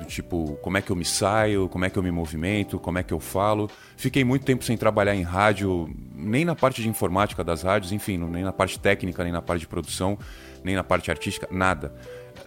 do 0.00 0.06
tipo, 0.06 0.58
como 0.62 0.78
é 0.78 0.82
que 0.82 0.90
eu 0.90 0.96
me 0.96 1.04
saio, 1.04 1.68
como 1.68 1.84
é 1.84 1.90
que 1.90 1.98
eu 1.98 2.02
me 2.02 2.10
movimento, 2.10 2.78
como 2.78 2.98
é 2.98 3.02
que 3.02 3.12
eu 3.12 3.20
falo. 3.20 3.70
Fiquei 3.96 4.24
muito 4.24 4.44
tempo 4.44 4.64
sem 4.64 4.76
trabalhar 4.76 5.14
em 5.14 5.22
rádio, 5.22 5.94
nem 6.14 6.44
na 6.44 6.54
parte 6.54 6.82
de 6.82 6.88
informática 6.88 7.44
das 7.44 7.62
rádios, 7.62 7.92
enfim, 7.92 8.18
nem 8.18 8.42
na 8.42 8.52
parte 8.52 8.78
técnica, 8.78 9.22
nem 9.22 9.32
na 9.32 9.42
parte 9.42 9.60
de 9.60 9.68
produção, 9.68 10.18
nem 10.64 10.74
na 10.74 10.82
parte 10.82 11.10
artística, 11.10 11.46
nada. 11.50 11.94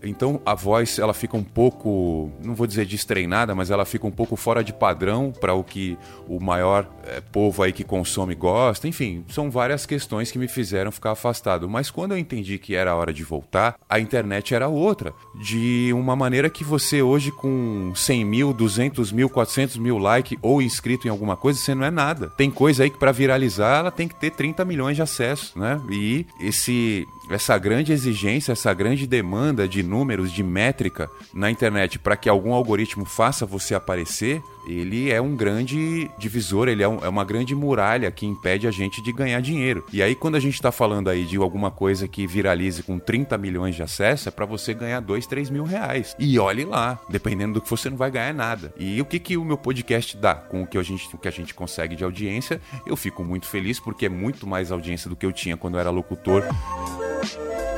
Então 0.02 0.42
a 0.46 0.56
voz 0.56 1.00
ela 1.00 1.14
fica 1.14 1.38
um 1.38 1.44
pouco, 1.44 2.32
não 2.44 2.56
vou 2.56 2.66
dizer 2.68 2.86
destreinada, 2.86 3.54
mas 3.54 3.70
ela 3.70 3.86
fica 3.86 4.08
um 4.08 4.12
pouco 4.12 4.36
fora 4.36 4.64
de 4.64 4.74
padrão 4.74 5.32
para 5.32 5.54
o 5.54 5.64
que 5.64 5.98
o 6.28 6.40
maior 6.40 6.88
é, 7.06 7.22
povo 7.22 7.64
aí 7.64 7.72
que 7.72 7.84
consome 7.84 8.36
gosta. 8.36 8.88
Enfim, 8.88 9.26
são 9.30 9.52
várias 9.52 9.86
questões 9.86 10.32
que 10.32 10.40
me 10.40 10.48
fizeram 10.48 10.92
ficar 10.92 11.12
afastado. 11.12 11.70
Mas 11.70 11.92
quando 11.92 12.14
eu 12.14 12.18
entendi 12.18 12.58
que 12.58 12.76
era 12.76 12.96
hora 12.96 13.14
de 13.14 13.24
voltar, 13.24 13.76
a 13.90 14.00
internet 14.00 14.54
era 14.54 14.68
outra. 14.68 15.14
De 15.36 15.92
uma 15.94 16.16
maneira 16.16 16.50
que 16.50 16.64
você 16.64 17.02
hoje 17.02 17.32
com 17.32 17.92
100 17.96 18.26
mil, 18.26 18.54
200 18.54 19.12
mil, 19.12 19.30
400 19.30 19.78
mil 19.78 19.98
likes 19.98 20.38
ou 20.42 20.62
inscrito 20.62 21.08
em 21.08 21.12
alguma 21.12 21.36
coisa, 21.36 21.60
você 21.60 21.76
não 21.76 21.86
é 21.86 21.92
nada. 21.92 22.30
Tem 22.38 22.50
coisa 22.50 22.84
aí 22.84 22.90
que 22.90 22.98
para 22.98 23.12
viralizar 23.12 23.80
ela 23.80 23.92
tem 23.92 24.08
que 24.08 24.16
ter 24.16 24.32
30 24.32 24.66
milhões 24.66 24.96
de 24.96 25.02
acessos, 25.02 25.56
né? 25.56 25.82
E 25.90 26.26
esse 26.40 27.06
essa 27.30 27.58
grande 27.58 27.92
exigência, 27.92 28.52
essa 28.52 28.74
grande 28.74 29.08
demanda 29.08 29.68
de 29.68 29.82
números, 29.82 30.32
de 30.32 30.44
métrica 30.44 31.10
na 31.34 31.50
internet 31.50 31.98
para 32.00 32.18
que 32.18 32.30
algum 32.30 32.54
algoritmo 32.54 33.06
faça 33.06 33.46
você 33.46 33.74
aparecer, 33.74 34.42
ele 34.68 35.12
é 35.12 35.22
um 35.22 35.36
grande 35.36 36.10
divisor, 36.18 36.68
ele 36.68 36.84
é, 36.84 36.88
um, 36.88 37.04
é, 37.04 37.10
uma 37.10 37.24
grande 37.24 37.56
muralha 37.56 38.12
que 38.12 38.26
impede 38.26 38.68
a 38.68 38.72
gente 38.72 39.02
de 39.02 39.12
ganhar 39.12 39.42
dinheiro. 39.42 39.86
E 39.92 40.02
aí, 40.02 40.16
quando 40.16 40.36
a 40.36 40.40
gente 40.40 40.56
está 40.56 40.72
falando 40.72 41.10
aí 41.10 41.26
de 41.26 41.38
alguma 41.38 41.72
coisa 41.72 42.08
que 42.08 42.26
viralize 42.26 42.84
com 42.84 43.00
30 43.00 43.38
milhões 43.38 43.76
de 43.76 43.84
acessos, 43.84 44.28
é 44.28 44.32
para 44.32 44.46
você 44.46 44.74
ganhar 44.74 45.00
2, 45.00 45.28
3 45.28 45.50
mil 45.50 45.64
reais. 45.64 46.16
E 46.18 46.38
olhe 46.40 46.66
lá, 46.66 47.00
dependendo 47.10 47.56
do 47.56 47.62
que 47.62 47.70
você 47.70 47.90
não 47.90 47.98
vai 47.98 48.12
ganhar 48.12 48.34
nada. 48.34 48.74
E 48.78 49.02
o 49.02 49.06
que, 49.06 49.20
que 49.20 49.38
o 49.38 49.46
meu 49.46 49.58
podcast 49.58 50.16
dá 50.18 50.36
com 50.36 50.64
o 50.64 50.68
que 50.68 50.78
a 50.78 50.84
gente, 50.84 51.14
o 51.14 51.18
que 51.18 51.28
a 51.28 51.32
gente 51.32 51.54
consegue 51.54 51.96
de 51.96 52.04
audiência? 52.04 52.62
Eu 52.86 52.96
fico 52.96 53.24
muito 53.24 53.48
feliz 53.48 53.80
porque 53.80 54.06
é 54.06 54.10
muito 54.10 54.48
mais 54.48 54.72
audiência 54.72 55.10
do 55.10 55.16
que 55.16 55.26
eu 55.26 55.32
tinha 55.32 55.58
quando 55.58 55.76
eu 55.76 55.80
era 55.80 55.90
locutor. 55.90 56.44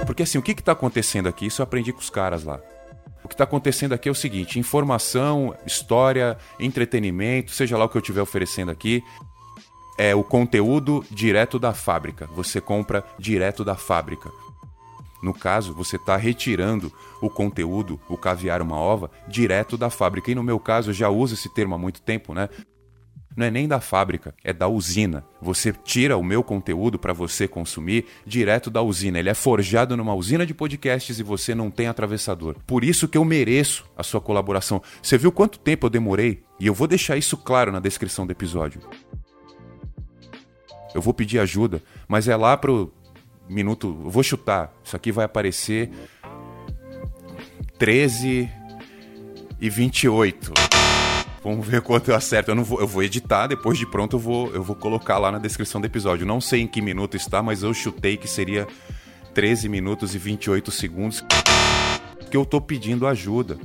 Porque 0.05 0.23
assim, 0.23 0.37
o 0.37 0.41
que 0.41 0.51
está 0.51 0.73
acontecendo 0.73 1.27
aqui? 1.27 1.47
Isso 1.47 1.61
eu 1.61 1.63
aprendi 1.63 1.91
com 1.91 1.99
os 1.99 2.09
caras 2.09 2.43
lá. 2.43 2.59
O 3.25 3.27
que 3.27 3.33
está 3.33 3.43
acontecendo 3.43 3.93
aqui 3.93 4.07
é 4.07 4.11
o 4.11 4.15
seguinte: 4.15 4.59
informação, 4.59 5.55
história, 5.65 6.37
entretenimento, 6.59 7.51
seja 7.51 7.75
lá 7.75 7.85
o 7.85 7.89
que 7.89 7.97
eu 7.97 8.01
estiver 8.01 8.21
oferecendo 8.21 8.69
aqui, 8.69 9.03
é 9.97 10.13
o 10.13 10.23
conteúdo 10.23 11.03
direto 11.09 11.57
da 11.57 11.73
fábrica. 11.73 12.27
Você 12.35 12.61
compra 12.61 13.03
direto 13.17 13.65
da 13.65 13.75
fábrica. 13.75 14.29
No 15.23 15.33
caso, 15.33 15.73
você 15.73 15.95
está 15.95 16.15
retirando 16.15 16.93
o 17.19 17.27
conteúdo, 17.27 17.99
o 18.07 18.15
caviar 18.15 18.61
uma 18.61 18.77
ova, 18.77 19.09
direto 19.27 19.75
da 19.75 19.89
fábrica. 19.89 20.29
E 20.29 20.35
no 20.35 20.43
meu 20.43 20.59
caso, 20.59 20.91
eu 20.91 20.93
já 20.93 21.09
uso 21.09 21.33
esse 21.33 21.49
termo 21.49 21.73
há 21.73 21.79
muito 21.79 22.03
tempo, 22.03 22.31
né? 22.31 22.47
Não 23.35 23.45
é 23.45 23.51
nem 23.51 23.67
da 23.67 23.81
fábrica, 23.81 24.33
é 24.43 24.53
da 24.53 24.67
usina. 24.67 25.25
Você 25.41 25.73
tira 25.73 26.17
o 26.17 26.23
meu 26.23 26.43
conteúdo 26.43 26.97
para 26.97 27.11
você 27.11 27.47
consumir 27.47 28.05
direto 28.25 28.69
da 28.69 28.81
usina. 28.81 29.19
Ele 29.19 29.29
é 29.29 29.33
forjado 29.33 29.97
numa 29.97 30.13
usina 30.13 30.45
de 30.45 30.53
podcasts 30.53 31.19
e 31.19 31.23
você 31.23 31.53
não 31.53 31.69
tem 31.69 31.87
atravessador. 31.87 32.55
Por 32.65 32.83
isso 32.83 33.07
que 33.07 33.17
eu 33.17 33.25
mereço 33.25 33.85
a 33.97 34.03
sua 34.03 34.21
colaboração. 34.21 34.81
Você 35.01 35.17
viu 35.17 35.31
quanto 35.31 35.59
tempo 35.59 35.85
eu 35.85 35.89
demorei? 35.89 36.43
E 36.59 36.67
eu 36.67 36.73
vou 36.73 36.87
deixar 36.87 37.17
isso 37.17 37.35
claro 37.35 37.71
na 37.71 37.79
descrição 37.79 38.25
do 38.25 38.31
episódio. 38.31 38.81
Eu 40.93 41.01
vou 41.01 41.13
pedir 41.13 41.39
ajuda, 41.39 41.83
mas 42.07 42.29
é 42.29 42.35
lá 42.37 42.55
pro 42.55 42.93
minuto. 43.49 43.87
Eu 44.05 44.09
vou 44.09 44.23
chutar. 44.23 44.73
Isso 44.81 44.95
aqui 44.95 45.11
vai 45.11 45.25
aparecer 45.25 45.91
13 47.77 48.49
e 49.59 49.69
28. 49.69 50.74
Vamos 51.45 51.67
ver 51.67 51.79
quanto 51.81 52.09
eu 52.09 52.15
acerto. 52.15 52.49
Eu, 52.49 52.55
não 52.55 52.63
vou, 52.63 52.79
eu 52.79 52.87
vou 52.87 53.03
editar, 53.03 53.45
depois 53.45 53.77
de 53.77 53.85
pronto 53.85 54.15
eu 54.15 54.19
vou, 54.19 54.51
eu 54.51 54.63
vou 54.63 54.75
colocar 54.75 55.19
lá 55.19 55.31
na 55.31 55.37
descrição 55.37 55.79
do 55.79 55.85
episódio. 55.85 56.25
Não 56.25 56.41
sei 56.41 56.61
em 56.61 56.67
que 56.67 56.81
minuto 56.81 57.15
está, 57.15 57.43
mas 57.43 57.61
eu 57.61 57.71
chutei 57.71 58.17
que 58.17 58.27
seria 58.27 58.67
13 59.35 59.69
minutos 59.69 60.15
e 60.15 60.17
28 60.17 60.71
segundos. 60.71 61.23
Que 62.31 62.35
eu 62.35 62.47
tô 62.47 62.59
pedindo 62.59 63.05
ajuda 63.05 63.59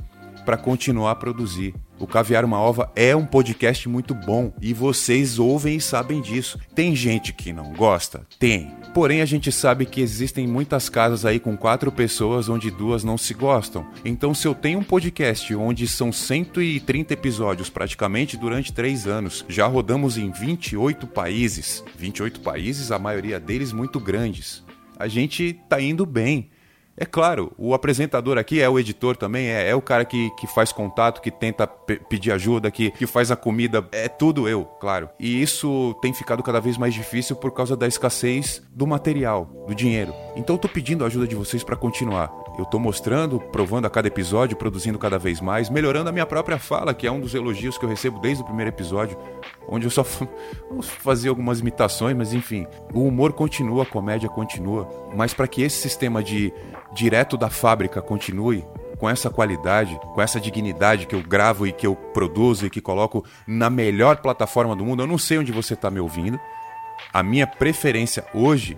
para 0.45 0.57
continuar 0.57 1.09
a 1.09 1.15
produzir. 1.15 1.73
O 2.01 2.07
Caviar 2.07 2.43
uma 2.43 2.59
Ova 2.59 2.91
é 2.95 3.15
um 3.15 3.27
podcast 3.27 3.87
muito 3.87 4.15
bom 4.15 4.51
e 4.59 4.73
vocês 4.73 5.37
ouvem 5.37 5.75
e 5.75 5.81
sabem 5.81 6.19
disso. 6.19 6.57
Tem 6.73 6.95
gente 6.95 7.31
que 7.31 7.53
não 7.53 7.73
gosta? 7.73 8.25
Tem. 8.39 8.71
Porém, 8.91 9.21
a 9.21 9.25
gente 9.25 9.51
sabe 9.51 9.85
que 9.85 10.01
existem 10.01 10.47
muitas 10.47 10.89
casas 10.89 11.27
aí 11.27 11.39
com 11.39 11.55
quatro 11.55 11.91
pessoas 11.91 12.49
onde 12.49 12.71
duas 12.71 13.03
não 13.03 13.19
se 13.19 13.35
gostam. 13.35 13.85
Então, 14.03 14.33
se 14.33 14.47
eu 14.47 14.55
tenho 14.55 14.79
um 14.79 14.83
podcast 14.83 15.53
onde 15.53 15.87
são 15.87 16.11
130 16.11 17.13
episódios 17.13 17.69
praticamente 17.69 18.35
durante 18.35 18.73
três 18.73 19.05
anos, 19.05 19.45
já 19.47 19.67
rodamos 19.67 20.17
em 20.17 20.31
28 20.31 21.05
países. 21.05 21.83
28 21.99 22.39
países, 22.39 22.91
a 22.91 22.97
maioria 22.97 23.39
deles 23.39 23.71
muito 23.71 23.99
grandes. 23.99 24.63
A 24.97 25.07
gente 25.07 25.53
tá 25.69 25.79
indo 25.79 26.03
bem. 26.03 26.49
É 26.97 27.05
claro, 27.05 27.51
o 27.57 27.73
apresentador 27.73 28.37
aqui 28.37 28.61
é 28.61 28.69
o 28.69 28.77
editor 28.77 29.15
também, 29.15 29.47
é, 29.47 29.69
é 29.69 29.75
o 29.75 29.81
cara 29.81 30.03
que, 30.05 30.29
que 30.31 30.45
faz 30.45 30.71
contato, 30.71 31.21
que 31.21 31.31
tenta 31.31 31.65
pedir 31.65 32.31
ajuda, 32.31 32.69
que, 32.69 32.91
que 32.91 33.07
faz 33.07 33.31
a 33.31 33.35
comida, 33.35 33.87
é 33.91 34.07
tudo 34.07 34.47
eu, 34.47 34.65
claro. 34.79 35.09
E 35.19 35.41
isso 35.41 35.95
tem 36.01 36.13
ficado 36.13 36.43
cada 36.43 36.59
vez 36.59 36.77
mais 36.77 36.93
difícil 36.93 37.35
por 37.35 37.51
causa 37.51 37.75
da 37.75 37.87
escassez 37.87 38.61
do 38.71 38.85
material, 38.85 39.45
do 39.67 39.73
dinheiro. 39.73 40.13
Então 40.35 40.55
eu 40.55 40.59
tô 40.59 40.67
pedindo 40.67 41.03
a 41.03 41.07
ajuda 41.07 41.27
de 41.27 41.35
vocês 41.35 41.63
para 41.63 41.75
continuar. 41.75 42.31
Eu 42.59 42.65
tô 42.65 42.77
mostrando, 42.77 43.39
provando 43.39 43.85
a 43.85 43.89
cada 43.89 44.07
episódio, 44.07 44.57
produzindo 44.57 44.99
cada 44.99 45.17
vez 45.17 45.39
mais, 45.39 45.69
melhorando 45.69 46.09
a 46.09 46.11
minha 46.11 46.25
própria 46.25 46.59
fala, 46.59 46.93
que 46.93 47.07
é 47.07 47.11
um 47.11 47.19
dos 47.19 47.33
elogios 47.33 47.77
que 47.77 47.85
eu 47.85 47.89
recebo 47.89 48.19
desde 48.19 48.43
o 48.43 48.45
primeiro 48.45 48.69
episódio, 48.69 49.17
onde 49.67 49.87
eu 49.87 49.91
só 49.91 50.03
fazia 50.83 51.29
algumas 51.29 51.61
imitações, 51.61 52.15
mas 52.15 52.33
enfim, 52.33 52.67
o 52.93 53.07
humor 53.07 53.33
continua, 53.33 53.83
a 53.83 53.85
comédia 53.85 54.29
continua, 54.29 54.89
mas 55.15 55.33
para 55.33 55.47
que 55.47 55.61
esse 55.61 55.77
sistema 55.77 56.21
de 56.21 56.53
direto 56.93 57.37
da 57.37 57.49
fábrica 57.49 58.01
continue 58.01 58.65
com 58.99 59.09
essa 59.09 59.29
qualidade, 59.29 59.99
com 60.13 60.21
essa 60.21 60.39
dignidade 60.39 61.07
que 61.07 61.15
eu 61.15 61.23
gravo 61.23 61.65
e 61.65 61.71
que 61.71 61.87
eu 61.87 61.95
produzo 61.95 62.67
e 62.67 62.69
que 62.69 62.79
coloco 62.79 63.25
na 63.47 63.69
melhor 63.69 64.17
plataforma 64.17 64.75
do 64.75 64.85
mundo. 64.85 65.01
Eu 65.01 65.07
não 65.07 65.17
sei 65.17 65.39
onde 65.39 65.51
você 65.51 65.73
está 65.73 65.89
me 65.89 65.99
ouvindo. 65.99 66.39
A 67.11 67.23
minha 67.23 67.47
preferência 67.47 68.23
hoje 68.33 68.77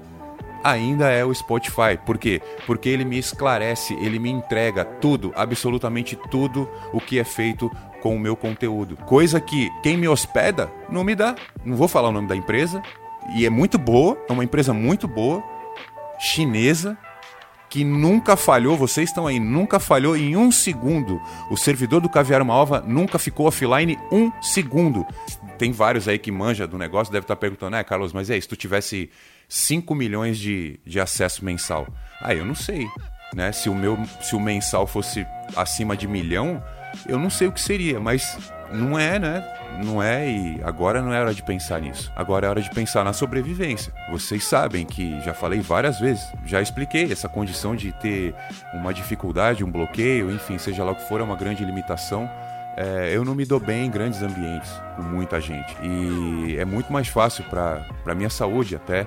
ainda 0.64 1.10
é 1.10 1.26
o 1.26 1.34
Spotify. 1.34 2.00
Por 2.06 2.18
quê? 2.18 2.42
Porque 2.66 2.88
ele 2.88 3.04
me 3.04 3.20
esclarece, 3.20 3.94
ele 3.96 4.18
me 4.18 4.30
entrega 4.30 4.86
tudo, 4.86 5.34
absolutamente 5.36 6.16
tudo 6.32 6.70
o 6.94 7.02
que 7.02 7.20
é 7.20 7.24
feito 7.26 7.70
com 8.02 8.16
o 8.16 8.20
meu 8.20 8.36
conteúdo. 8.36 8.96
Coisa 8.96 9.42
que 9.42 9.70
quem 9.82 9.98
me 9.98 10.08
hospeda 10.08 10.72
não 10.90 11.04
me 11.04 11.16
dá. 11.16 11.36
Não 11.66 11.76
vou 11.76 11.90
falar 11.90 12.10
o 12.10 12.14
nome 12.14 12.30
da 12.30 12.36
empresa. 12.36 12.82
E 13.36 13.46
é 13.46 13.50
muito 13.50 13.78
boa, 13.78 14.18
é 14.30 14.32
uma 14.34 14.44
empresa 14.44 14.74
muito 14.74 15.08
boa, 15.08 15.44
chinesa, 16.20 16.98
que 17.74 17.84
nunca 17.84 18.38
falhou, 18.38 18.78
vocês 18.78 19.10
estão 19.10 19.26
aí, 19.26 19.40
nunca 19.40 19.80
falhou 19.80 20.16
em 20.16 20.38
um 20.38 20.52
segundo. 20.52 21.20
O 21.50 21.58
servidor 21.58 22.02
do 22.02 22.08
Caviar 22.08 22.40
Uma 22.40 22.54
Ova 22.54 22.84
nunca 22.86 23.18
ficou 23.18 23.48
offline 23.48 23.98
um 24.12 24.32
segundo. 24.44 25.04
Tem 25.58 25.72
vários 25.72 26.08
aí 26.08 26.20
que 26.20 26.32
manja 26.32 26.68
do 26.68 26.78
negócio, 26.78 27.12
deve 27.12 27.24
estar 27.24 27.36
perguntando, 27.36 27.76
é, 27.76 27.84
Carlos, 27.84 28.14
mas 28.14 28.30
é, 28.30 28.40
se 28.40 28.48
tu 28.48 28.56
tivesse 28.56 29.10
5 29.50 29.96
milhões 29.96 30.38
de, 30.38 30.80
de 30.86 31.00
acesso 31.00 31.44
mensal? 31.44 31.88
Ah, 32.22 32.36
eu 32.36 32.46
não 32.46 32.54
sei. 32.54 32.88
Né? 33.34 33.52
Se 33.52 33.70
o 33.70 33.74
meu 33.74 33.98
se 34.22 34.36
o 34.36 34.40
mensal 34.40 34.86
fosse 34.86 35.26
acima 35.56 35.98
de 35.98 36.08
milhão, 36.08 36.64
eu 37.08 37.20
não 37.20 37.30
sei 37.30 37.48
o 37.48 37.52
que 37.52 37.62
seria, 37.62 38.00
mas 38.00 38.38
não 38.72 38.98
é, 38.98 39.20
né? 39.20 39.44
Não 39.84 40.02
é 40.02 40.30
e 40.30 40.62
agora 40.64 41.02
não 41.02 41.14
é 41.14 41.20
hora 41.20 41.34
de 41.34 41.42
pensar 41.42 41.82
nisso. 41.82 42.12
Agora 42.16 42.46
é 42.46 42.50
hora 42.50 42.62
de 42.62 42.70
pensar 42.70 43.04
na 43.04 43.14
sobrevivência. 43.14 43.94
Vocês 44.12 44.44
sabem 44.44 44.86
que 44.86 45.20
já 45.22 45.34
falei 45.34 45.62
várias 45.62 46.00
vezes, 46.00 46.24
já 46.46 46.62
expliquei 46.62 47.12
essa 47.12 47.28
condição 47.28 47.76
de 47.76 47.92
ter 47.94 48.36
uma 48.74 48.94
dificuldade, 48.94 49.64
um 49.64 49.72
bloqueio, 49.72 50.32
enfim, 50.32 50.58
seja 50.58 50.84
lá 50.84 50.92
o 50.92 50.96
que 50.96 51.08
for, 51.08 51.20
é 51.22 51.24
uma 51.24 51.36
grande 51.36 51.66
limitação. 51.66 52.30
É, 52.76 53.12
eu 53.14 53.24
não 53.24 53.36
me 53.36 53.46
dou 53.46 53.60
bem 53.60 53.86
em 53.86 53.90
grandes 53.90 54.22
ambientes 54.24 54.72
com 54.96 55.04
muita 55.04 55.40
gente 55.40 55.76
e 55.84 56.58
é 56.58 56.66
muito 56.66 56.92
mais 56.92 57.08
fácil 57.08 57.44
para 57.44 58.16
minha 58.16 58.32
saúde 58.32 58.76
até 58.76 59.06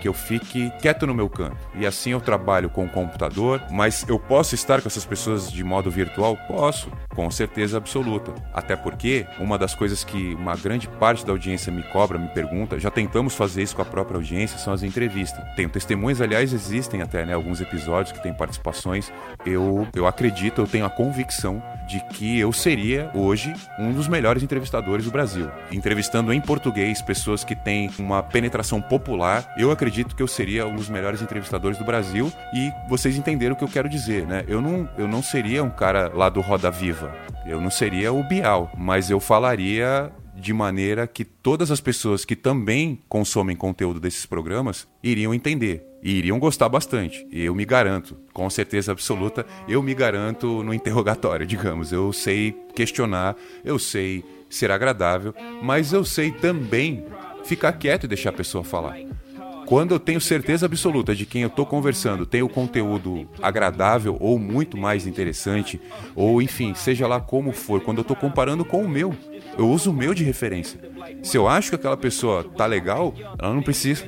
que 0.00 0.08
eu 0.08 0.14
fique 0.14 0.70
quieto 0.80 1.06
no 1.06 1.14
meu 1.14 1.28
canto. 1.28 1.56
E 1.74 1.86
assim 1.86 2.10
eu 2.10 2.20
trabalho 2.20 2.70
com 2.70 2.84
o 2.84 2.88
computador, 2.88 3.62
mas 3.70 4.04
eu 4.08 4.18
posso 4.18 4.54
estar 4.54 4.80
com 4.80 4.88
essas 4.88 5.04
pessoas 5.04 5.50
de 5.50 5.62
modo 5.64 5.90
virtual? 5.90 6.36
Posso, 6.48 6.90
com 7.14 7.30
certeza 7.30 7.76
absoluta. 7.76 8.32
Até 8.52 8.76
porque 8.76 9.26
uma 9.38 9.58
das 9.58 9.74
coisas 9.74 10.04
que 10.04 10.34
uma 10.34 10.56
grande 10.56 10.88
parte 10.88 11.24
da 11.24 11.32
audiência 11.32 11.72
me 11.72 11.82
cobra, 11.82 12.18
me 12.18 12.28
pergunta, 12.28 12.78
já 12.78 12.90
tentamos 12.90 13.34
fazer 13.34 13.62
isso 13.62 13.76
com 13.76 13.82
a 13.82 13.84
própria 13.84 14.16
audiência, 14.16 14.58
são 14.58 14.72
as 14.72 14.82
entrevistas. 14.82 15.44
Tenho 15.54 15.68
testemunhas, 15.68 16.20
aliás, 16.20 16.52
existem 16.52 17.02
até 17.02 17.24
né, 17.24 17.34
alguns 17.34 17.60
episódios 17.60 18.12
que 18.12 18.22
têm 18.22 18.32
participações. 18.32 19.12
Eu, 19.44 19.86
eu 19.94 20.06
acredito, 20.06 20.60
eu 20.60 20.66
tenho 20.66 20.86
a 20.86 20.90
convicção 20.90 21.62
de 21.88 22.00
que 22.00 22.38
eu 22.38 22.52
seria 22.52 23.10
hoje 23.14 23.54
um 23.78 23.92
dos 23.92 24.06
melhores 24.06 24.42
entrevistadores 24.42 25.06
do 25.06 25.10
Brasil. 25.10 25.50
Entrevistando 25.72 26.32
em 26.32 26.40
português 26.40 27.00
pessoas 27.00 27.42
que 27.42 27.56
têm 27.56 27.90
uma 27.98 28.22
penetração 28.22 28.80
popular, 28.80 29.54
eu 29.56 29.70
acredito 29.70 30.14
que 30.14 30.22
eu 30.22 30.28
seria 30.28 30.66
um 30.66 30.76
dos 30.76 30.90
melhores 30.90 31.22
entrevistadores 31.22 31.78
do 31.78 31.84
Brasil 31.84 32.30
e 32.52 32.70
vocês 32.88 33.16
entenderam 33.16 33.54
o 33.54 33.56
que 33.56 33.64
eu 33.64 33.68
quero 33.68 33.88
dizer, 33.88 34.26
né? 34.26 34.44
Eu 34.46 34.60
não, 34.60 34.88
eu 34.98 35.08
não 35.08 35.22
seria 35.22 35.64
um 35.64 35.70
cara 35.70 36.12
lá 36.14 36.28
do 36.28 36.42
Roda 36.42 36.70
Viva, 36.70 37.10
eu 37.46 37.60
não 37.60 37.70
seria 37.70 38.12
o 38.12 38.22
Bial, 38.22 38.70
mas 38.76 39.08
eu 39.08 39.18
falaria 39.18 40.12
de 40.38 40.52
maneira 40.52 41.06
que 41.06 41.24
todas 41.24 41.70
as 41.70 41.80
pessoas 41.80 42.24
que 42.24 42.36
também 42.36 43.00
consomem 43.08 43.56
conteúdo 43.56 43.98
desses 43.98 44.24
programas 44.24 44.86
iriam 45.02 45.34
entender 45.34 45.84
e 46.02 46.12
iriam 46.12 46.38
gostar 46.38 46.68
bastante. 46.68 47.26
Eu 47.32 47.54
me 47.54 47.64
garanto, 47.64 48.16
com 48.32 48.48
certeza 48.48 48.92
absoluta, 48.92 49.44
eu 49.68 49.82
me 49.82 49.94
garanto 49.94 50.62
no 50.62 50.72
interrogatório, 50.72 51.44
digamos. 51.46 51.92
Eu 51.92 52.12
sei 52.12 52.52
questionar, 52.74 53.36
eu 53.64 53.78
sei 53.78 54.24
ser 54.48 54.70
agradável, 54.70 55.34
mas 55.62 55.92
eu 55.92 56.04
sei 56.04 56.30
também 56.30 57.04
ficar 57.44 57.72
quieto 57.72 58.04
e 58.04 58.08
deixar 58.08 58.30
a 58.30 58.34
pessoa 58.34 58.62
falar. 58.62 58.96
Quando 59.68 59.92
eu 59.92 60.00
tenho 60.00 60.18
certeza 60.18 60.64
absoluta 60.64 61.14
de 61.14 61.26
quem 61.26 61.42
eu 61.42 61.48
estou 61.48 61.66
conversando 61.66 62.24
tem 62.24 62.40
o 62.40 62.48
conteúdo 62.48 63.28
agradável 63.42 64.16
ou 64.18 64.38
muito 64.38 64.78
mais 64.78 65.06
interessante, 65.06 65.78
ou 66.16 66.40
enfim, 66.40 66.72
seja 66.74 67.06
lá 67.06 67.20
como 67.20 67.52
for, 67.52 67.82
quando 67.82 67.98
eu 67.98 68.02
estou 68.02 68.16
comparando 68.16 68.64
com 68.64 68.82
o 68.82 68.88
meu, 68.88 69.14
eu 69.58 69.68
uso 69.68 69.90
o 69.90 69.92
meu 69.92 70.14
de 70.14 70.24
referência. 70.24 70.80
Se 71.22 71.36
eu 71.36 71.46
acho 71.46 71.68
que 71.68 71.74
aquela 71.74 71.98
pessoa 71.98 72.44
tá 72.44 72.64
legal, 72.64 73.12
ela 73.38 73.52
não 73.52 73.60
precisa 73.60 74.06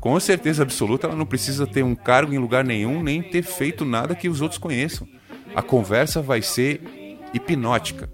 com 0.00 0.18
certeza 0.18 0.62
absoluta, 0.62 1.06
ela 1.06 1.14
não 1.14 1.26
precisa 1.26 1.66
ter 1.66 1.82
um 1.82 1.94
cargo 1.94 2.32
em 2.32 2.38
lugar 2.38 2.64
nenhum, 2.64 3.02
nem 3.02 3.22
ter 3.22 3.42
feito 3.42 3.84
nada 3.84 4.14
que 4.14 4.30
os 4.30 4.40
outros 4.40 4.58
conheçam. 4.58 5.06
A 5.54 5.60
conversa 5.60 6.22
vai 6.22 6.40
ser 6.40 6.80
hipnótica. 7.34 8.08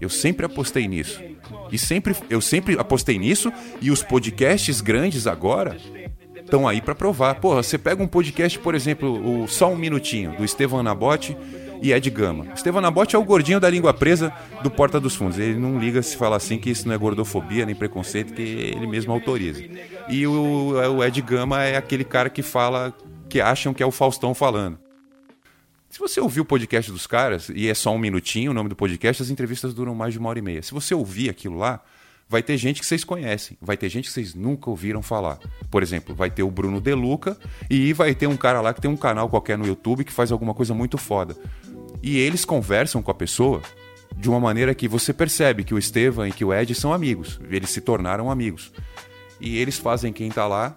Eu 0.00 0.08
sempre 0.08 0.46
apostei 0.46 0.88
nisso. 0.88 1.22
E 1.70 1.78
sempre, 1.78 2.14
eu 2.30 2.40
sempre 2.40 2.78
apostei 2.78 3.18
nisso 3.18 3.52
e 3.80 3.90
os 3.90 4.02
podcasts 4.02 4.80
grandes 4.80 5.26
agora 5.26 5.76
estão 6.34 6.66
aí 6.66 6.80
para 6.80 6.94
provar. 6.94 7.34
Porra, 7.36 7.62
você 7.62 7.76
pega 7.76 8.02
um 8.02 8.06
podcast, 8.06 8.58
por 8.58 8.74
exemplo, 8.74 9.42
o 9.42 9.48
Só 9.48 9.70
um 9.70 9.76
Minutinho, 9.76 10.36
do 10.36 10.44
Estevão 10.44 10.82
Nabote 10.82 11.36
e 11.82 11.92
Ed 11.92 12.08
Gama. 12.10 12.46
Estevão 12.54 12.80
Nabote 12.80 13.16
é 13.16 13.18
o 13.18 13.24
gordinho 13.24 13.60
da 13.60 13.68
língua 13.68 13.92
presa 13.92 14.32
do 14.62 14.70
Porta 14.70 14.98
dos 14.98 15.14
Fundos. 15.14 15.38
Ele 15.38 15.58
não 15.58 15.78
liga 15.78 16.02
se 16.02 16.16
falar 16.16 16.36
assim 16.36 16.58
que 16.58 16.70
isso 16.70 16.86
não 16.86 16.94
é 16.94 16.98
gordofobia 16.98 17.66
nem 17.66 17.74
preconceito, 17.74 18.32
que 18.32 18.42
ele 18.42 18.86
mesmo 18.86 19.12
autoriza. 19.12 19.62
E 20.08 20.26
o, 20.26 20.72
o 20.72 21.04
Ed 21.04 21.20
Gama 21.20 21.62
é 21.62 21.76
aquele 21.76 22.04
cara 22.04 22.30
que 22.30 22.42
fala, 22.42 22.94
que 23.28 23.40
acham 23.40 23.74
que 23.74 23.82
é 23.82 23.86
o 23.86 23.90
Faustão 23.90 24.34
falando. 24.34 24.78
Se 25.96 26.00
você 26.00 26.20
ouvir 26.20 26.42
o 26.42 26.44
podcast 26.44 26.92
dos 26.92 27.06
caras, 27.06 27.48
e 27.48 27.70
é 27.70 27.72
só 27.72 27.90
um 27.90 27.98
minutinho 27.98 28.50
o 28.50 28.54
nome 28.54 28.68
do 28.68 28.76
podcast, 28.76 29.22
as 29.22 29.30
entrevistas 29.30 29.72
duram 29.72 29.94
mais 29.94 30.12
de 30.12 30.18
uma 30.18 30.28
hora 30.28 30.38
e 30.38 30.42
meia. 30.42 30.62
Se 30.62 30.74
você 30.74 30.94
ouvir 30.94 31.30
aquilo 31.30 31.56
lá, 31.56 31.82
vai 32.28 32.42
ter 32.42 32.58
gente 32.58 32.80
que 32.80 32.86
vocês 32.86 33.02
conhecem, 33.02 33.56
vai 33.62 33.78
ter 33.78 33.88
gente 33.88 34.04
que 34.04 34.12
vocês 34.12 34.34
nunca 34.34 34.68
ouviram 34.68 35.00
falar. 35.00 35.38
Por 35.70 35.82
exemplo, 35.82 36.14
vai 36.14 36.30
ter 36.30 36.42
o 36.42 36.50
Bruno 36.50 36.82
Deluca 36.82 37.34
e 37.70 37.94
vai 37.94 38.14
ter 38.14 38.26
um 38.26 38.36
cara 38.36 38.60
lá 38.60 38.74
que 38.74 38.80
tem 38.82 38.90
um 38.90 38.96
canal 38.96 39.30
qualquer 39.30 39.56
no 39.56 39.66
YouTube 39.66 40.04
que 40.04 40.12
faz 40.12 40.30
alguma 40.30 40.52
coisa 40.52 40.74
muito 40.74 40.98
foda. 40.98 41.34
E 42.02 42.18
eles 42.18 42.44
conversam 42.44 43.00
com 43.00 43.10
a 43.10 43.14
pessoa 43.14 43.62
de 44.14 44.28
uma 44.28 44.38
maneira 44.38 44.74
que 44.74 44.86
você 44.86 45.14
percebe 45.14 45.64
que 45.64 45.72
o 45.72 45.78
Estevam 45.78 46.26
e 46.26 46.30
que 46.30 46.44
o 46.44 46.52
Ed 46.52 46.74
são 46.74 46.92
amigos, 46.92 47.40
eles 47.48 47.70
se 47.70 47.80
tornaram 47.80 48.30
amigos. 48.30 48.70
E 49.40 49.56
eles 49.56 49.78
fazem 49.78 50.12
quem 50.12 50.30
tá 50.30 50.46
lá 50.46 50.76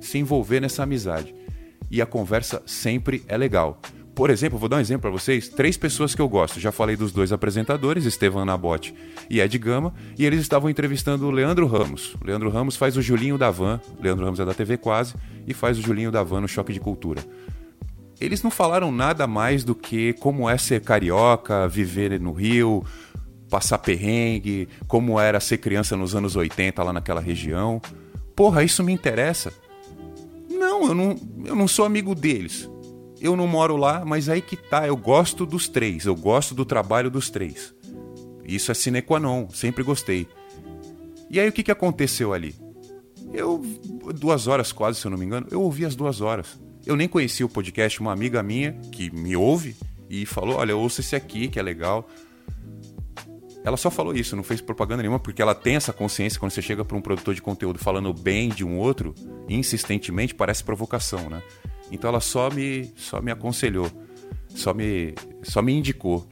se 0.00 0.16
envolver 0.16 0.60
nessa 0.60 0.84
amizade. 0.84 1.34
E 1.90 2.00
a 2.00 2.06
conversa 2.06 2.62
sempre 2.64 3.22
é 3.28 3.36
legal. 3.36 3.78
Por 4.16 4.30
exemplo, 4.30 4.58
vou 4.58 4.66
dar 4.66 4.78
um 4.78 4.80
exemplo 4.80 5.02
para 5.02 5.10
vocês. 5.10 5.46
Três 5.46 5.76
pessoas 5.76 6.14
que 6.14 6.22
eu 6.22 6.28
gosto. 6.28 6.58
Já 6.58 6.72
falei 6.72 6.96
dos 6.96 7.12
dois 7.12 7.34
apresentadores, 7.34 8.06
Estevam 8.06 8.46
Nabote 8.46 8.94
e 9.28 9.40
Ed 9.40 9.58
Gama, 9.58 9.92
e 10.18 10.24
eles 10.24 10.40
estavam 10.40 10.70
entrevistando 10.70 11.26
o 11.26 11.30
Leandro 11.30 11.66
Ramos. 11.66 12.14
O 12.14 12.24
Leandro 12.24 12.48
Ramos 12.48 12.76
faz 12.76 12.96
o 12.96 13.02
Julinho 13.02 13.36
da 13.36 13.50
Van. 13.50 13.78
Leandro 14.00 14.24
Ramos 14.24 14.40
é 14.40 14.44
da 14.46 14.54
TV 14.54 14.78
Quase 14.78 15.14
e 15.46 15.52
faz 15.52 15.78
o 15.78 15.82
Julinho 15.82 16.10
da 16.10 16.22
Van 16.22 16.40
no 16.40 16.48
Choque 16.48 16.72
de 16.72 16.80
Cultura. 16.80 17.22
Eles 18.18 18.42
não 18.42 18.50
falaram 18.50 18.90
nada 18.90 19.26
mais 19.26 19.62
do 19.62 19.74
que 19.74 20.14
como 20.14 20.48
é 20.48 20.56
ser 20.56 20.80
carioca, 20.80 21.68
viver 21.68 22.18
no 22.18 22.32
Rio, 22.32 22.82
passar 23.50 23.76
perrengue, 23.76 24.66
como 24.88 25.20
era 25.20 25.40
ser 25.40 25.58
criança 25.58 25.94
nos 25.94 26.14
anos 26.14 26.36
80 26.36 26.82
lá 26.82 26.90
naquela 26.90 27.20
região. 27.20 27.82
Porra, 28.34 28.64
isso 28.64 28.82
me 28.82 28.94
interessa. 28.94 29.52
Não, 30.48 30.86
eu 30.86 30.94
não, 30.94 31.16
eu 31.44 31.54
não 31.54 31.68
sou 31.68 31.84
amigo 31.84 32.14
deles 32.14 32.66
eu 33.20 33.36
não 33.36 33.46
moro 33.46 33.76
lá, 33.76 34.04
mas 34.04 34.28
aí 34.28 34.42
que 34.42 34.56
tá, 34.56 34.86
eu 34.86 34.96
gosto 34.96 35.46
dos 35.46 35.68
três, 35.68 36.04
eu 36.04 36.14
gosto 36.14 36.54
do 36.54 36.64
trabalho 36.64 37.10
dos 37.10 37.30
três. 37.30 37.74
Isso 38.44 38.70
é 38.70 38.74
sine 38.74 39.02
qua 39.02 39.18
non, 39.18 39.48
sempre 39.50 39.82
gostei. 39.82 40.28
E 41.28 41.40
aí 41.40 41.48
o 41.48 41.52
que, 41.52 41.62
que 41.62 41.72
aconteceu 41.72 42.32
ali? 42.32 42.54
Eu, 43.32 43.60
duas 44.14 44.46
horas 44.46 44.70
quase, 44.70 45.00
se 45.00 45.06
eu 45.06 45.10
não 45.10 45.18
me 45.18 45.24
engano, 45.24 45.46
eu 45.50 45.60
ouvi 45.60 45.84
as 45.84 45.96
duas 45.96 46.20
horas. 46.20 46.58
Eu 46.84 46.94
nem 46.94 47.08
conhecia 47.08 47.44
o 47.44 47.48
podcast, 47.48 48.00
uma 48.00 48.12
amiga 48.12 48.42
minha 48.42 48.72
que 48.92 49.10
me 49.10 49.34
ouve 49.34 49.76
e 50.08 50.24
falou: 50.24 50.56
Olha, 50.56 50.76
ouça 50.76 51.00
esse 51.00 51.16
aqui 51.16 51.48
que 51.48 51.58
é 51.58 51.62
legal. 51.62 52.08
Ela 53.64 53.76
só 53.76 53.90
falou 53.90 54.14
isso, 54.14 54.36
não 54.36 54.44
fez 54.44 54.60
propaganda 54.60 55.02
nenhuma, 55.02 55.18
porque 55.18 55.42
ela 55.42 55.52
tem 55.52 55.74
essa 55.74 55.92
consciência 55.92 56.38
quando 56.38 56.52
você 56.52 56.62
chega 56.62 56.84
para 56.84 56.96
um 56.96 57.00
produtor 57.00 57.34
de 57.34 57.42
conteúdo 57.42 57.80
falando 57.80 58.14
bem 58.14 58.48
de 58.48 58.64
um 58.64 58.78
outro, 58.78 59.12
insistentemente 59.48 60.32
parece 60.32 60.62
provocação, 60.62 61.28
né? 61.28 61.42
Então 61.90 62.08
ela 62.08 62.20
só 62.20 62.50
me, 62.50 62.92
só 62.96 63.20
me 63.20 63.30
aconselhou, 63.30 63.90
só 64.48 64.74
me, 64.74 65.14
só 65.42 65.62
me 65.62 65.72
indicou. 65.72 66.26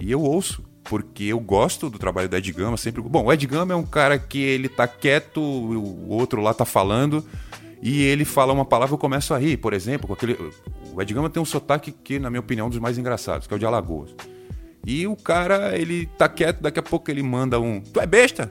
E 0.00 0.10
eu 0.10 0.22
ouço, 0.22 0.64
porque 0.84 1.24
eu 1.24 1.38
gosto 1.38 1.90
do 1.90 1.98
trabalho 1.98 2.28
do 2.28 2.36
Ed 2.36 2.52
Gama, 2.52 2.76
sempre. 2.76 3.02
Bom, 3.02 3.24
o 3.24 3.32
Ed 3.32 3.46
Gama 3.46 3.74
é 3.74 3.76
um 3.76 3.84
cara 3.84 4.18
que 4.18 4.38
ele 4.38 4.68
tá 4.68 4.88
quieto, 4.88 5.40
o 5.40 6.08
outro 6.08 6.40
lá 6.40 6.54
tá 6.54 6.64
falando, 6.64 7.24
e 7.82 8.02
ele 8.02 8.24
fala 8.24 8.52
uma 8.52 8.64
palavra 8.64 8.94
eu 8.94 8.98
começo 8.98 9.34
a 9.34 9.38
rir, 9.38 9.56
por 9.58 9.72
exemplo, 9.72 10.06
com 10.06 10.14
aquele. 10.14 10.36
O 10.92 11.02
Ed 11.02 11.12
Gama 11.12 11.28
tem 11.28 11.42
um 11.42 11.46
sotaque 11.46 11.92
que, 11.92 12.18
na 12.18 12.30
minha 12.30 12.40
opinião, 12.40 12.64
é 12.64 12.66
um 12.68 12.70
dos 12.70 12.78
mais 12.78 12.96
engraçados, 12.96 13.46
que 13.46 13.52
é 13.52 13.56
o 13.56 13.58
de 13.58 13.66
Alagoas. 13.66 14.14
E 14.86 15.06
o 15.06 15.14
cara, 15.14 15.76
ele 15.78 16.06
tá 16.06 16.28
quieto, 16.28 16.60
daqui 16.60 16.78
a 16.78 16.82
pouco 16.82 17.10
ele 17.10 17.22
manda 17.22 17.60
um. 17.60 17.80
Tu 17.80 18.00
é 18.00 18.06
besta? 18.06 18.50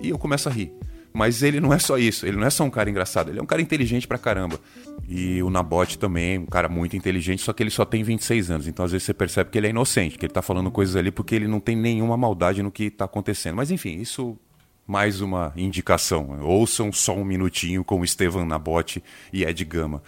E 0.00 0.08
eu 0.08 0.18
começo 0.18 0.48
a 0.48 0.52
rir. 0.52 0.72
Mas 1.16 1.42
ele 1.42 1.60
não 1.60 1.72
é 1.72 1.78
só 1.78 1.96
isso, 1.96 2.26
ele 2.26 2.36
não 2.36 2.46
é 2.46 2.50
só 2.50 2.62
um 2.62 2.68
cara 2.68 2.90
engraçado, 2.90 3.30
ele 3.30 3.38
é 3.38 3.42
um 3.42 3.46
cara 3.46 3.62
inteligente 3.62 4.06
pra 4.06 4.18
caramba. 4.18 4.60
E 5.08 5.42
o 5.42 5.48
Nabote 5.48 5.98
também, 5.98 6.36
um 6.36 6.44
cara 6.44 6.68
muito 6.68 6.94
inteligente, 6.94 7.40
só 7.40 7.54
que 7.54 7.62
ele 7.62 7.70
só 7.70 7.86
tem 7.86 8.02
26 8.02 8.50
anos. 8.50 8.68
Então 8.68 8.84
às 8.84 8.92
vezes 8.92 9.06
você 9.06 9.14
percebe 9.14 9.48
que 9.48 9.56
ele 9.56 9.66
é 9.66 9.70
inocente, 9.70 10.18
que 10.18 10.26
ele 10.26 10.32
tá 10.34 10.42
falando 10.42 10.70
coisas 10.70 10.94
ali 10.94 11.10
porque 11.10 11.34
ele 11.34 11.48
não 11.48 11.58
tem 11.58 11.74
nenhuma 11.74 12.18
maldade 12.18 12.62
no 12.62 12.70
que 12.70 12.90
tá 12.90 13.06
acontecendo. 13.06 13.56
Mas 13.56 13.70
enfim, 13.70 13.98
isso 13.98 14.38
mais 14.86 15.22
uma 15.22 15.54
indicação. 15.56 16.38
Ouçam 16.42 16.92
só 16.92 17.16
um 17.16 17.24
minutinho 17.24 17.82
com 17.82 17.98
o 17.98 18.04
Estevam 18.04 18.44
Nabote 18.44 19.02
e 19.32 19.42
Ed 19.42 19.64
Gama. 19.64 20.02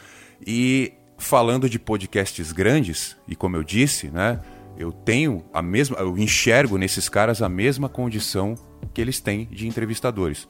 E 0.47 0.93
falando 1.17 1.71
de 1.71 1.79
podcasts 1.79 2.53
grandes, 2.53 3.17
e 3.27 3.35
como 3.35 3.57
eu 3.57 3.65
disse, 3.65 4.09
né, 4.09 4.41
eu 4.77 4.93
tenho 4.93 5.43
a 5.55 5.63
mesma, 5.63 5.97
eu 5.97 6.19
enxergo 6.19 6.77
nesses 6.77 7.09
caras 7.09 7.41
a 7.41 7.49
mesma 7.49 7.89
condição 7.89 8.55
que 8.93 9.01
eles 9.01 9.21
têm 9.21 9.49
de 9.51 9.67
entrevistadores 9.67 10.47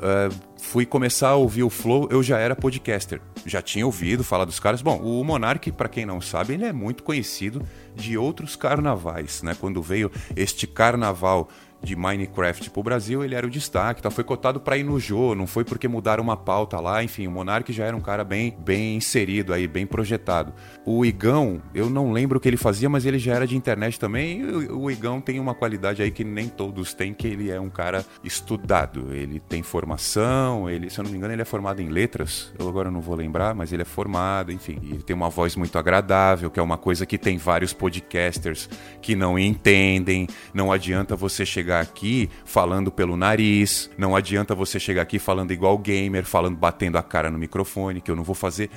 uh, 0.00 0.34
fui 0.58 0.84
começar 0.84 1.30
a 1.30 1.36
ouvir 1.36 1.62
o 1.62 1.70
Flow, 1.70 2.08
eu 2.10 2.22
já 2.22 2.38
era 2.38 2.56
podcaster. 2.56 3.20
Já 3.46 3.62
tinha 3.62 3.86
ouvido 3.86 4.24
falar 4.24 4.44
dos 4.44 4.58
caras. 4.58 4.82
Bom, 4.82 4.98
o 5.00 5.22
Monark, 5.24 5.70
para 5.72 5.88
quem 5.88 6.04
não 6.04 6.20
sabe, 6.20 6.54
ele 6.54 6.64
é 6.64 6.72
muito 6.72 7.02
conhecido 7.02 7.62
de 7.94 8.18
outros 8.18 8.56
carnavais, 8.56 9.42
né? 9.42 9.56
Quando 9.58 9.82
veio 9.82 10.10
este 10.36 10.66
carnaval 10.66 11.48
de 11.82 11.96
Minecraft 11.96 12.70
pro 12.70 12.82
Brasil, 12.82 13.24
ele 13.24 13.34
era 13.34 13.46
o 13.46 13.50
destaque, 13.50 14.02
tá? 14.02 14.10
foi 14.10 14.24
cotado 14.24 14.60
para 14.60 14.76
ir 14.76 14.84
no 14.84 14.98
Jô, 15.00 15.34
não 15.34 15.46
foi 15.46 15.64
porque 15.64 15.88
mudaram 15.88 16.22
uma 16.22 16.36
pauta 16.36 16.78
lá, 16.78 17.02
enfim, 17.02 17.26
o 17.26 17.30
Monark 17.30 17.72
já 17.72 17.84
era 17.84 17.96
um 17.96 18.00
cara 18.00 18.24
bem, 18.24 18.56
bem 18.58 18.96
inserido 18.96 19.52
aí, 19.52 19.66
bem 19.66 19.86
projetado. 19.86 20.52
O 20.84 21.04
Igão, 21.04 21.62
eu 21.74 21.88
não 21.88 22.12
lembro 22.12 22.38
o 22.38 22.40
que 22.40 22.48
ele 22.48 22.56
fazia, 22.56 22.88
mas 22.88 23.06
ele 23.06 23.18
já 23.18 23.34
era 23.34 23.46
de 23.46 23.56
internet 23.56 23.98
também, 23.98 24.40
e 24.40 24.44
o 24.70 24.90
Igão 24.90 25.20
tem 25.20 25.40
uma 25.40 25.54
qualidade 25.54 26.02
aí 26.02 26.10
que 26.10 26.24
nem 26.24 26.48
todos 26.48 26.92
têm, 26.92 27.14
que 27.14 27.26
ele 27.26 27.50
é 27.50 27.60
um 27.60 27.70
cara 27.70 28.04
estudado, 28.22 29.14
ele 29.14 29.40
tem 29.40 29.62
formação, 29.62 30.68
ele, 30.68 30.90
se 30.90 30.98
eu 30.98 31.04
não 31.04 31.10
me 31.10 31.16
engano, 31.16 31.32
ele 31.32 31.42
é 31.42 31.46
formado 31.46 31.80
em 31.80 31.88
letras, 31.88 32.52
eu 32.58 32.68
agora 32.68 32.90
não 32.90 33.00
vou 33.00 33.16
lembrar, 33.16 33.54
mas 33.54 33.72
ele 33.72 33.82
é 33.82 33.86
formado, 33.86 34.52
enfim, 34.52 34.78
ele 34.82 35.02
tem 35.02 35.16
uma 35.16 35.30
voz 35.30 35.56
muito 35.56 35.78
agradável, 35.78 36.50
que 36.50 36.60
é 36.60 36.62
uma 36.62 36.76
coisa 36.78 37.06
que 37.06 37.16
tem 37.16 37.38
vários 37.38 37.72
podcasters 37.72 38.68
que 39.00 39.14
não 39.14 39.38
entendem. 39.38 40.26
Não 40.52 40.72
adianta 40.72 41.16
você 41.16 41.46
chegar 41.46 41.69
aqui 41.78 42.28
falando 42.44 42.90
pelo 42.90 43.16
nariz, 43.16 43.88
não 43.96 44.16
adianta 44.16 44.52
você 44.54 44.80
chegar 44.80 45.02
aqui 45.02 45.20
falando 45.20 45.52
igual 45.52 45.78
gamer, 45.78 46.24
falando 46.24 46.56
batendo 46.56 46.98
a 46.98 47.02
cara 47.02 47.30
no 47.30 47.38
microfone, 47.38 48.00
que 48.00 48.10
eu 48.10 48.16
não 48.16 48.24
vou 48.24 48.34
fazer. 48.34 48.68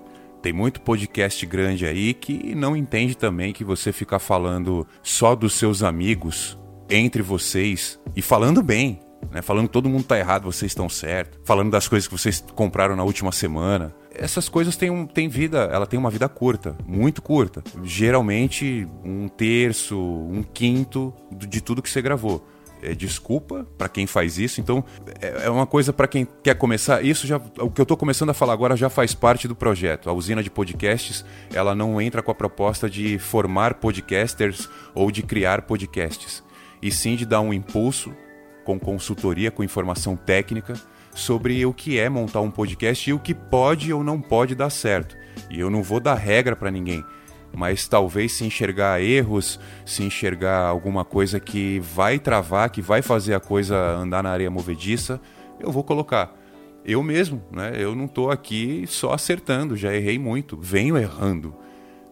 Tem 0.44 0.54
muito 0.54 0.82
podcast 0.82 1.46
grande 1.46 1.86
aí 1.86 2.14
que 2.14 2.54
não 2.54 2.76
entende 2.76 3.16
também 3.16 3.54
que 3.54 3.64
você 3.64 3.92
ficar 3.92 4.20
falando 4.20 4.86
só 5.02 5.34
dos 5.34 5.54
seus 5.54 5.82
amigos 5.82 6.60
entre 6.90 7.22
vocês 7.22 7.98
e 8.14 8.22
falando 8.22 8.62
bem, 8.62 9.00
né? 9.32 9.42
Falando 9.42 9.68
todo 9.68 9.90
mundo 9.90 10.04
tá 10.04 10.18
errado, 10.18 10.44
vocês 10.44 10.72
estão 10.72 10.90
certo. 10.90 11.40
Falando 11.44 11.72
das 11.72 11.88
coisas 11.88 12.08
que 12.08 12.14
vocês 12.14 12.44
compraram 12.54 12.96
na 12.96 13.04
última 13.04 13.32
semana. 13.32 13.96
Essas 14.14 14.48
coisas 14.48 14.76
têm, 14.76 15.08
têm 15.08 15.28
vida, 15.28 15.70
ela 15.72 15.88
tem 15.88 15.98
uma 15.98 16.10
vida 16.10 16.28
curta, 16.30 16.76
muito 16.86 17.22
curta. 17.22 17.64
Geralmente 17.84 18.88
um 19.04 19.28
terço, 19.28 19.98
um 19.98 20.44
quinto 20.44 21.14
de 21.32 21.62
tudo 21.62 21.82
que 21.82 21.90
você 21.90 22.02
gravou. 22.02 22.46
É, 22.84 22.94
desculpa 22.94 23.66
para 23.78 23.88
quem 23.88 24.06
faz 24.06 24.38
isso. 24.38 24.60
Então, 24.60 24.84
é, 25.22 25.46
é 25.46 25.50
uma 25.50 25.66
coisa 25.66 25.94
para 25.94 26.08
quem 26.08 26.28
quer 26.44 26.56
começar. 26.56 27.04
Isso 27.04 27.26
já, 27.26 27.38
o 27.60 27.72
que 27.72 27.80
eu 27.80 27.84
estou 27.84 27.96
começando 27.96 28.30
a 28.32 28.34
falar 28.34 28.54
agora 28.54 28.76
já 28.76 28.90
faz 28.90 29.14
parte 29.14 29.48
do 29.48 29.56
projeto. 29.56 30.10
A 30.10 30.14
usina 30.14 30.44
de 30.44 30.50
podcasts, 30.50 31.24
ela 31.54 31.74
não 31.74 32.02
entra 32.02 32.22
com 32.22 32.32
a 32.32 32.36
proposta 32.36 32.90
de 32.90 33.18
formar 33.18 33.76
podcasters 33.76 34.70
ou 34.94 35.10
de 35.10 35.24
criar 35.24 35.62
podcasts, 35.62 36.44
e 36.82 36.92
sim 36.92 37.16
de 37.16 37.26
dar 37.26 37.42
um 37.42 37.54
impulso 37.54 38.14
com 38.66 38.80
consultoria, 38.80 39.50
com 39.50 39.64
informação 39.64 40.16
técnica 40.16 40.74
sobre 41.14 41.66
o 41.66 41.74
que 41.74 42.00
é 42.00 42.10
montar 42.10 42.42
um 42.42 42.52
podcast 42.52 43.10
e 43.10 43.14
o 43.14 43.20
que 43.20 43.34
pode 43.34 43.94
ou 43.94 44.04
não 44.04 44.20
pode 44.20 44.56
dar 44.56 44.70
certo. 44.70 45.16
E 45.50 45.60
eu 45.60 45.70
não 45.70 45.84
vou 45.84 46.00
dar 46.00 46.16
regra 46.16 46.56
para 46.56 46.72
ninguém, 46.72 47.04
mas 47.56 47.88
talvez 47.88 48.32
se 48.32 48.44
enxergar 48.44 49.02
erros, 49.02 49.60
se 49.86 50.04
enxergar 50.04 50.66
alguma 50.66 51.06
coisa 51.06 51.40
que 51.40 51.80
vai 51.80 52.18
travar, 52.18 52.70
que 52.70 52.82
vai 52.82 53.02
fazer 53.02 53.36
a 53.36 53.40
coisa 53.40 53.78
andar 53.78 54.24
na 54.24 54.32
areia 54.32 54.50
movediça, 54.50 55.22
eu 55.60 55.72
vou 55.72 55.84
colocar. 55.84 56.36
Eu 56.84 57.02
mesmo, 57.02 57.42
né? 57.52 57.74
Eu 57.78 57.96
não 57.96 58.06
estou 58.06 58.30
aqui 58.30 58.86
só 58.88 59.14
acertando, 59.14 59.78
já 59.78 59.94
errei 59.94 60.20
muito, 60.20 60.58
venho 60.58 60.98
errando 60.98 61.56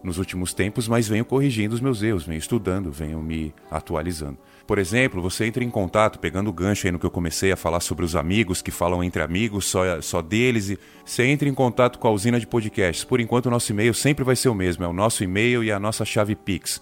nos 0.02 0.18
últimos 0.18 0.54
tempos, 0.54 0.88
mas 0.88 1.06
venho 1.06 1.24
corrigindo 1.24 1.74
os 1.74 1.80
meus 1.80 2.02
erros, 2.02 2.24
venho 2.24 2.38
estudando, 2.38 2.90
venho 2.90 3.20
me 3.20 3.54
atualizando. 3.70 4.38
Por 4.66 4.78
exemplo, 4.78 5.20
você 5.20 5.44
entra 5.46 5.62
em 5.64 5.70
contato, 5.70 6.18
pegando 6.18 6.50
o 6.50 6.52
gancho 6.52 6.86
aí 6.86 6.92
no 6.92 6.98
que 6.98 7.06
eu 7.06 7.10
comecei 7.10 7.52
a 7.52 7.56
falar 7.56 7.80
sobre 7.80 8.04
os 8.04 8.14
amigos 8.16 8.60
que 8.62 8.70
falam 8.70 9.02
entre 9.02 9.22
amigos, 9.22 9.64
só, 9.66 10.00
só 10.00 10.22
deles, 10.22 10.70
e 10.70 10.78
você 11.04 11.26
entra 11.26 11.48
em 11.48 11.54
contato 11.54 11.98
com 11.98 12.06
a 12.08 12.10
usina 12.10 12.40
de 12.40 12.46
podcasts. 12.46 13.04
Por 13.04 13.20
enquanto, 13.20 13.46
o 13.46 13.50
nosso 13.50 13.72
e-mail 13.72 13.94
sempre 13.94 14.24
vai 14.24 14.36
ser 14.36 14.48
o 14.48 14.54
mesmo, 14.54 14.84
é 14.84 14.88
o 14.88 14.92
nosso 14.92 15.24
e-mail 15.24 15.64
e 15.64 15.72
a 15.72 15.80
nossa 15.80 16.04
chave 16.04 16.34
Pix. 16.34 16.80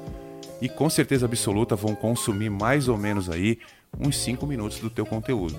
e 0.60 0.68
com 0.68 0.88
certeza 0.90 1.26
absoluta 1.26 1.74
vão 1.74 1.94
consumir 1.94 2.50
mais 2.50 2.88
ou 2.88 2.96
menos 2.96 3.28
aí 3.28 3.58
uns 3.98 4.16
5 4.18 4.46
minutos 4.46 4.78
do 4.78 4.90
teu 4.90 5.06
conteúdo. 5.06 5.56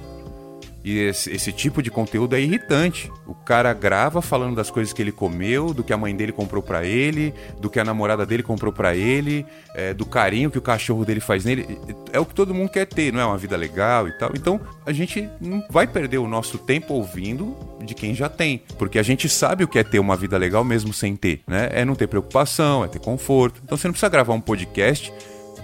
E 0.86 1.00
esse, 1.00 1.32
esse, 1.32 1.52
tipo 1.52 1.82
de 1.82 1.90
conteúdo 1.90 2.36
é 2.36 2.42
irritante. 2.42 3.12
O 3.26 3.34
cara 3.34 3.74
grava 3.74 4.22
falando 4.22 4.56
das 4.56 4.70
coisas 4.70 4.94
que 4.94 5.02
ele 5.02 5.12
comeu, 5.12 5.74
do 5.74 5.84
que 5.84 5.92
a 5.92 5.98
mãe 5.98 6.16
dele 6.16 6.32
comprou 6.32 6.62
para 6.62 6.86
ele, 6.86 7.34
do 7.60 7.72
que 7.72 7.80
a 7.80 7.84
namorada 7.84 8.24
dele 8.24 8.44
comprou 8.44 8.72
para 8.72 8.96
ele, 8.96 9.44
é, 9.74 9.96
do 9.96 10.06
carinho 10.06 10.52
que 10.52 10.60
o 10.60 10.62
cachorro 10.62 11.04
dele 11.04 11.20
faz 11.20 11.44
nele. 11.44 11.80
É 12.14 12.20
o 12.20 12.26
que 12.26 12.36
todo 12.36 12.54
mundo 12.54 12.70
quer 12.70 12.86
ter, 12.86 13.12
não 13.12 13.20
é 13.20 13.26
uma 13.26 13.36
vida 13.36 13.58
legal 13.58 14.08
e 14.08 14.12
tal. 14.12 14.30
Então 14.36 14.62
a 14.86 14.94
gente 14.94 15.28
não 15.42 15.66
vai 15.72 15.88
perder 15.88 16.20
o 16.20 16.28
nosso 16.28 16.60
tempo 16.60 16.94
ouvindo 16.94 17.58
de 17.84 17.96
quem 17.96 18.14
já 18.14 18.30
tem, 18.30 18.62
porque 18.78 19.00
a 19.00 19.04
gente 19.04 19.28
sabe 19.28 19.64
o 19.64 19.68
que 19.68 19.80
é 19.80 19.84
ter 19.84 19.98
uma 19.98 20.16
vida 20.16 20.38
legal 20.38 20.64
mesmo 20.64 20.94
sem 20.94 21.16
ter, 21.16 21.42
né? 21.48 21.68
É 21.72 21.84
não 21.84 21.96
ter 21.96 22.06
preocupação, 22.06 22.86
é 22.86 22.88
ter 22.88 23.00
conforto. 23.00 23.60
Então 23.64 23.76
você 23.76 23.88
não 23.88 23.94
precisa 23.94 24.10
gravar 24.10 24.36
um 24.36 24.42
podcast 24.42 25.12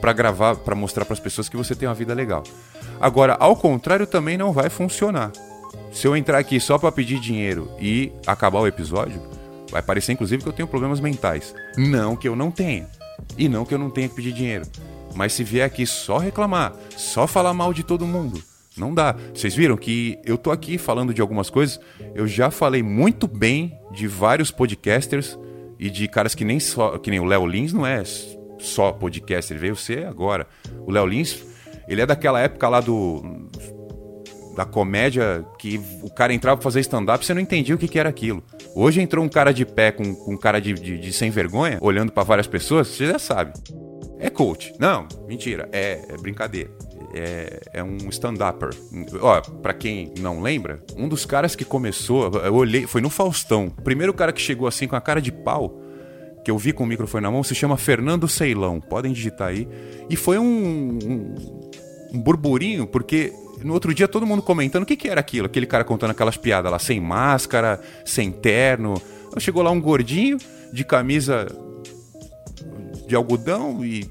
para 0.02 0.14
gravar, 0.14 0.56
para 0.56 0.74
mostrar 0.74 1.06
para 1.06 1.14
as 1.14 1.20
pessoas 1.20 1.48
que 1.48 1.56
você 1.56 1.76
tem 1.76 1.88
uma 1.88 1.94
vida 1.94 2.16
legal. 2.16 2.44
Agora, 3.02 3.36
ao 3.40 3.56
contrário, 3.56 4.06
também 4.06 4.38
não 4.38 4.54
vai 4.54 4.70
funcionar. 4.70 5.32
Se 5.92 6.06
eu 6.06 6.16
entrar 6.16 6.38
aqui 6.38 6.60
só 6.60 6.78
para 6.78 6.92
pedir 6.92 7.20
dinheiro 7.20 7.68
e 7.80 8.12
acabar 8.28 8.60
o 8.60 8.68
episódio, 8.68 9.20
vai 9.72 9.82
parecer 9.82 10.12
inclusive 10.12 10.44
que 10.44 10.48
eu 10.48 10.54
tenho 10.54 10.68
problemas 10.68 11.00
mentais. 11.00 11.56
Não 11.76 12.16
que 12.16 12.28
eu 12.28 12.36
não 12.36 12.52
tenha. 12.52 12.88
E 13.38 13.50
não 13.50 13.66
que 13.66 13.74
eu 13.74 13.80
não 13.80 13.90
tenha 13.90 14.08
que 14.08 14.16
pedir 14.16 14.32
dinheiro. 14.32 14.66
Mas 15.16 15.34
se 15.34 15.44
vier 15.44 15.66
aqui 15.66 15.86
só 15.86 16.20
reclamar, 16.20 16.74
só 16.96 17.26
falar 17.26 17.54
mal 17.56 17.74
de 17.74 17.84
todo 17.84 18.06
mundo, 18.06 18.42
não 18.78 18.94
dá. 18.94 19.16
Vocês 19.34 19.56
viram 19.56 19.76
que 19.76 20.20
eu 20.24 20.38
tô 20.38 20.52
aqui 20.52 20.78
falando 20.78 21.14
de 21.14 21.22
algumas 21.22 21.50
coisas, 21.50 21.80
eu 22.14 22.28
já 22.28 22.52
falei 22.52 22.84
muito 22.84 23.28
bem 23.28 23.78
de 23.92 24.08
vários 24.08 24.52
podcasters 24.52 25.38
e 25.80 25.90
de 25.90 26.08
caras 26.08 26.36
que 26.36 26.46
nem 26.46 26.60
só, 26.60 26.98
que 27.00 27.10
nem 27.10 27.20
o 27.20 27.26
Léo 27.26 27.48
Lins 27.48 27.74
não 27.74 27.86
é 27.86 28.04
só 28.60 28.92
podcaster, 28.92 29.58
veio 29.58 29.76
ser 29.76 30.06
agora. 30.06 30.48
O 30.86 30.92
Léo 30.92 31.08
Lins 31.08 31.51
ele 31.92 32.02
é 32.02 32.06
daquela 32.06 32.40
época 32.40 32.70
lá 32.70 32.80
do. 32.80 33.22
Da 34.56 34.66
comédia 34.66 35.46
que 35.58 35.80
o 36.02 36.10
cara 36.10 36.34
entrava 36.34 36.58
pra 36.58 36.64
fazer 36.64 36.82
stand-up 36.82 37.24
e 37.24 37.26
você 37.26 37.34
não 37.34 37.42
entendia 37.42 37.74
o 37.74 37.78
que, 37.78 37.88
que 37.88 37.98
era 37.98 38.10
aquilo. 38.10 38.44
Hoje 38.76 39.02
entrou 39.02 39.24
um 39.24 39.30
cara 39.30 39.54
de 39.54 39.66
pé 39.66 39.92
com, 39.92 40.14
com 40.14 40.34
um 40.34 40.38
cara 40.38 40.60
de, 40.60 40.74
de, 40.74 40.98
de 40.98 41.14
sem 41.14 41.30
vergonha, 41.30 41.78
olhando 41.82 42.12
para 42.12 42.24
várias 42.24 42.48
pessoas, 42.48 42.88
você 42.90 43.08
já 43.08 43.18
sabe. 43.18 43.54
É 44.20 44.30
coach. 44.30 44.74
Não, 44.78 45.08
mentira. 45.26 45.70
É, 45.72 46.02
é 46.10 46.18
brincadeira. 46.18 46.70
É, 47.14 47.62
é, 47.74 47.84
um 47.84 47.98
stand-upper. 48.10 48.70
Ó, 49.22 49.42
pra 49.62 49.74
quem 49.74 50.14
não 50.20 50.42
lembra, 50.42 50.84
um 50.96 51.10
dos 51.10 51.26
caras 51.26 51.56
que 51.56 51.66
começou, 51.66 52.30
eu 52.44 52.54
olhei, 52.54 52.86
foi 52.88 53.02
no 53.02 53.10
Faustão. 53.10 53.66
O 53.66 53.82
primeiro 53.82 54.14
cara 54.14 54.32
que 54.32 54.42
chegou 54.42 54.68
assim 54.68 54.88
com 54.88 54.96
a 54.96 55.02
cara 55.02 55.22
de 55.22 55.32
pau, 55.32 55.81
que 56.44 56.52
eu 56.52 56.58
vi 56.58 56.74
com 56.74 56.84
o 56.84 56.88
microfone 56.88 57.24
na 57.24 57.32
mão, 57.32 57.44
se 57.44 57.54
chama 57.54 57.78
Fernando 57.78 58.28
Ceilão. 58.28 58.80
Podem 58.80 59.14
digitar 59.14 59.50
aí. 59.50 59.68
E 60.10 60.16
foi 60.16 60.38
um, 60.38 61.00
um 61.04 61.62
um 62.12 62.20
burburinho, 62.20 62.86
porque 62.86 63.34
no 63.64 63.74
outro 63.74 63.94
dia 63.94 64.08
todo 64.08 64.26
mundo 64.26 64.42
comentando 64.42 64.84
o 64.84 64.86
que, 64.86 64.98
que 64.98 65.08
era 65.08 65.22
aquilo, 65.22 65.46
aquele 65.46 65.66
cara 65.66 65.84
contando 65.84 66.12
aquelas 66.12 66.36
piadas 66.36 66.72
lá, 66.72 66.78
sem 66.78 67.00
máscara, 67.00 67.80
sem 68.04 68.32
terno. 68.32 69.02
Chegou 69.38 69.64
lá 69.64 69.72
um 69.72 69.80
gordinho 69.80 70.38
de 70.74 70.84
camisa 70.84 71.48
de 73.08 73.16
algodão 73.16 73.84
e 73.84 74.06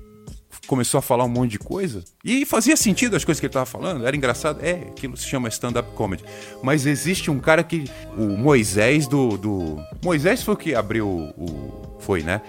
começou 0.71 0.99
a 0.99 1.03
falar 1.03 1.25
um 1.25 1.29
monte 1.29 1.51
de 1.51 1.59
coisa. 1.59 2.05
E 2.25 2.47
fazia 2.47 2.77
sentido 2.77 3.17
as 3.17 3.25
coisas 3.25 3.41
que 3.41 3.47
ele 3.47 3.51
estava 3.51 3.67
falando, 3.67 4.07
era 4.07 4.17
engraçado. 4.17 4.61
É, 4.63 4.75
aquilo 4.93 5.17
se 5.17 5.27
chama 5.27 5.49
stand-up 5.49 5.91
comedy. 5.97 6.25
Mas 6.63 6.87
existe 6.87 7.29
um 7.29 7.41
cara 7.41 7.65
que. 7.65 7.91
O 8.17 8.37
Moisés 8.39 9.09
do. 9.09 9.37
do... 9.37 9.85
Moisés 10.01 10.45
foi 10.45 10.55
o 10.55 10.57
que 10.57 10.73
abriu 10.73 11.09
o. 11.09 11.97
Foi, 11.99 12.23
né? 12.23 12.41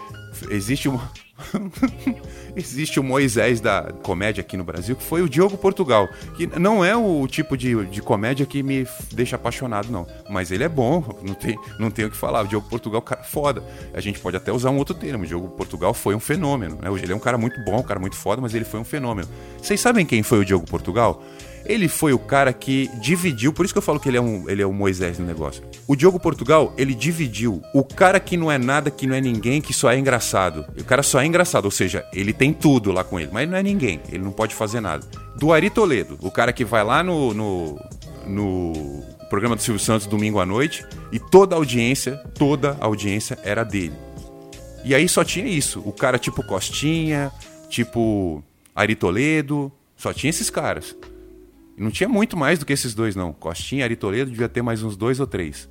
Existe 0.52 0.88
um. 0.88 1.00
Existe 2.56 3.00
o 3.00 3.04
Moisés 3.04 3.62
da 3.62 3.92
comédia 4.04 4.42
aqui 4.42 4.58
no 4.58 4.64
Brasil, 4.64 4.96
que 4.96 5.04
foi 5.04 5.22
o 5.22 5.30
Diogo 5.30 5.58
Portugal. 5.58 6.08
Que 6.36 6.48
não 6.60 6.84
é 6.84 6.96
o 6.96 7.26
tipo 7.28 7.56
de, 7.56 7.86
de 7.86 8.02
comédia 8.02 8.46
que 8.46 8.62
me 8.62 8.88
deixa 9.12 9.36
apaixonado, 9.36 9.92
não. 9.92 10.06
Mas 10.30 10.52
ele 10.52 10.64
é 10.64 10.70
bom, 10.70 11.04
não 11.24 11.34
tem, 11.34 11.58
não 11.80 11.90
tem 11.90 12.06
o 12.06 12.12
que 12.12 12.18
falar. 12.18 12.42
O 12.42 12.48
Diogo 12.48 12.68
Portugal, 12.70 13.02
cara 13.02 13.24
foda. 13.24 13.64
A 13.94 14.02
gente 14.02 14.20
pode 14.20 14.38
até 14.38 14.52
usar 14.52 14.70
um 14.70 14.78
outro 14.78 14.96
termo. 14.96 15.24
O 15.24 15.28
Diogo 15.28 15.48
Portugal 15.50 15.94
foi 15.94 16.16
um 16.16 16.20
fenômeno. 16.20 16.78
Né? 16.82 16.90
Ele 17.02 17.14
é 17.14 17.16
um 17.16 17.20
cara 17.20 17.38
muito 17.38 17.64
bom, 17.64 17.80
um 17.80 17.84
cara 17.84 18.00
muito 18.00 18.16
foda, 18.16 18.42
mas 18.42 18.54
ele 18.54 18.66
foi 18.66 18.80
um 18.80 18.86
fenômeno. 18.86 19.28
Vocês 19.62 19.80
sabem 19.80 20.06
quem 20.06 20.24
foi 20.24 20.40
o 20.40 20.46
Diogo 20.46 20.66
Portugal? 20.66 21.24
Ele 21.72 21.88
foi 21.88 22.12
o 22.12 22.20
cara 22.20 22.52
que 22.52 22.90
dividiu, 23.00 23.54
por 23.54 23.64
isso 23.64 23.74
que 23.74 23.78
eu 23.78 23.82
falo 23.82 23.98
que 23.98 24.10
ele 24.10 24.18
é 24.18 24.22
um, 24.22 24.50
ele 24.50 24.62
é 24.62 24.66
o 24.66 24.74
Moisés 24.74 25.18
no 25.18 25.26
negócio. 25.26 25.64
O 25.88 25.96
Diogo 25.96 26.20
Portugal, 26.20 26.74
ele 26.78 26.94
dividiu 26.94 27.62
o 27.74 27.82
cara 27.82 28.20
que 28.20 28.36
não 28.36 28.52
é 28.52 28.58
nada, 28.58 28.92
que 28.92 29.08
não 29.08 29.16
é 29.16 29.22
ninguém, 29.22 29.62
que 29.62 29.74
só 29.74 29.90
é 29.90 29.98
engraçado. 29.98 30.66
O 30.78 30.84
cara 30.84 31.02
só 31.02 31.22
é 31.22 31.26
engraçado, 31.26 31.64
ou 31.64 31.72
seja, 31.72 32.06
ele 32.12 32.34
tem 32.34 32.52
tudo 32.52 32.92
lá 32.92 33.06
com 33.06 33.18
ele, 33.18 33.30
mas 33.32 33.44
ele 33.44 33.52
não 33.52 33.58
é 33.58 33.64
ninguém, 33.64 34.02
ele 34.12 34.22
não 34.22 34.34
pode 34.34 34.54
fazer 34.54 34.82
nada. 34.82 35.08
Do 35.38 35.54
Ari 35.54 35.70
Toledo, 35.70 36.18
o 36.22 36.30
cara 36.30 36.52
que 36.52 36.66
vai 36.66 36.84
lá 36.84 37.02
no, 37.02 37.34
no, 37.34 37.80
no 38.28 39.04
programa 39.30 39.56
do 39.56 39.62
Silvio 39.62 39.82
Santos 39.82 40.06
domingo 40.06 40.42
à 40.42 40.46
noite 40.46 40.86
e 41.10 41.20
toda 41.20 41.56
a 41.56 41.58
audiência, 41.58 42.18
toda 42.38 42.78
a 42.82 42.86
audiência 42.86 43.40
era 43.46 43.64
dele. 43.64 43.96
E 44.84 44.94
aí 44.94 45.08
só 45.08 45.24
tinha 45.24 45.48
isso, 45.48 45.82
o 45.86 45.94
cara 45.94 46.20
tipo 46.20 46.44
Costinha, 46.44 47.32
tipo 47.70 48.44
Ari 48.76 48.94
Toledo, 48.94 49.72
só 49.96 50.12
tinha 50.12 50.32
esses 50.32 50.50
caras. 50.50 50.98
Não 51.82 51.90
tinha 51.90 52.08
muito 52.08 52.38
mais 52.38 52.60
do 52.60 52.66
que 52.66 52.74
esses 52.74 52.94
dois, 52.94 53.16
não. 53.16 53.34
Costinha, 53.34 53.84
Ari 53.84 53.96
Toledo, 53.96 54.30
devia 54.30 54.48
ter 54.48 54.62
mais 54.62 54.84
uns 54.84 54.96
dois 54.96 55.20
ou 55.20 55.26
três. 55.26 55.68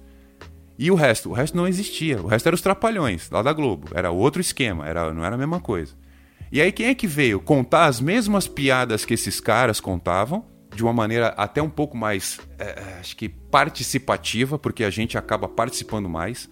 E 0.77 0.91
o 0.91 0.95
resto? 0.95 1.31
O 1.31 1.33
resto 1.33 1.57
não 1.57 1.69
existia. 1.69 2.21
O 2.21 2.27
resto 2.27 2.47
era 2.49 2.55
os 2.55 2.61
Trapalhões, 2.61 3.31
lá 3.31 3.43
da 3.43 3.53
Globo. 3.53 3.89
Era 3.95 4.11
outro 4.11 4.41
esquema, 4.41 4.89
era, 4.89 5.13
não 5.15 5.25
era 5.25 5.37
a 5.37 5.39
mesma 5.39 5.61
coisa. 5.61 5.95
E 6.51 6.61
aí 6.61 6.73
quem 6.73 6.87
é 6.87 6.95
que 6.95 7.07
veio 7.07 7.39
contar 7.39 7.85
as 7.85 8.01
mesmas 8.01 8.49
piadas 8.49 9.05
que 9.05 9.15
esses 9.15 9.41
caras 9.41 9.79
contavam, 9.79 10.45
de 10.75 10.83
uma 10.83 10.93
maneira 10.93 11.29
até 11.29 11.63
um 11.63 11.71
pouco 11.71 11.97
mais, 11.97 12.41
é, 12.59 12.99
acho 12.99 13.17
que 13.17 13.29
participativa, 13.29 14.59
porque 14.59 14.83
a 14.83 14.91
gente 14.91 15.17
acaba 15.17 15.47
participando 15.47 16.09
mais. 16.09 16.51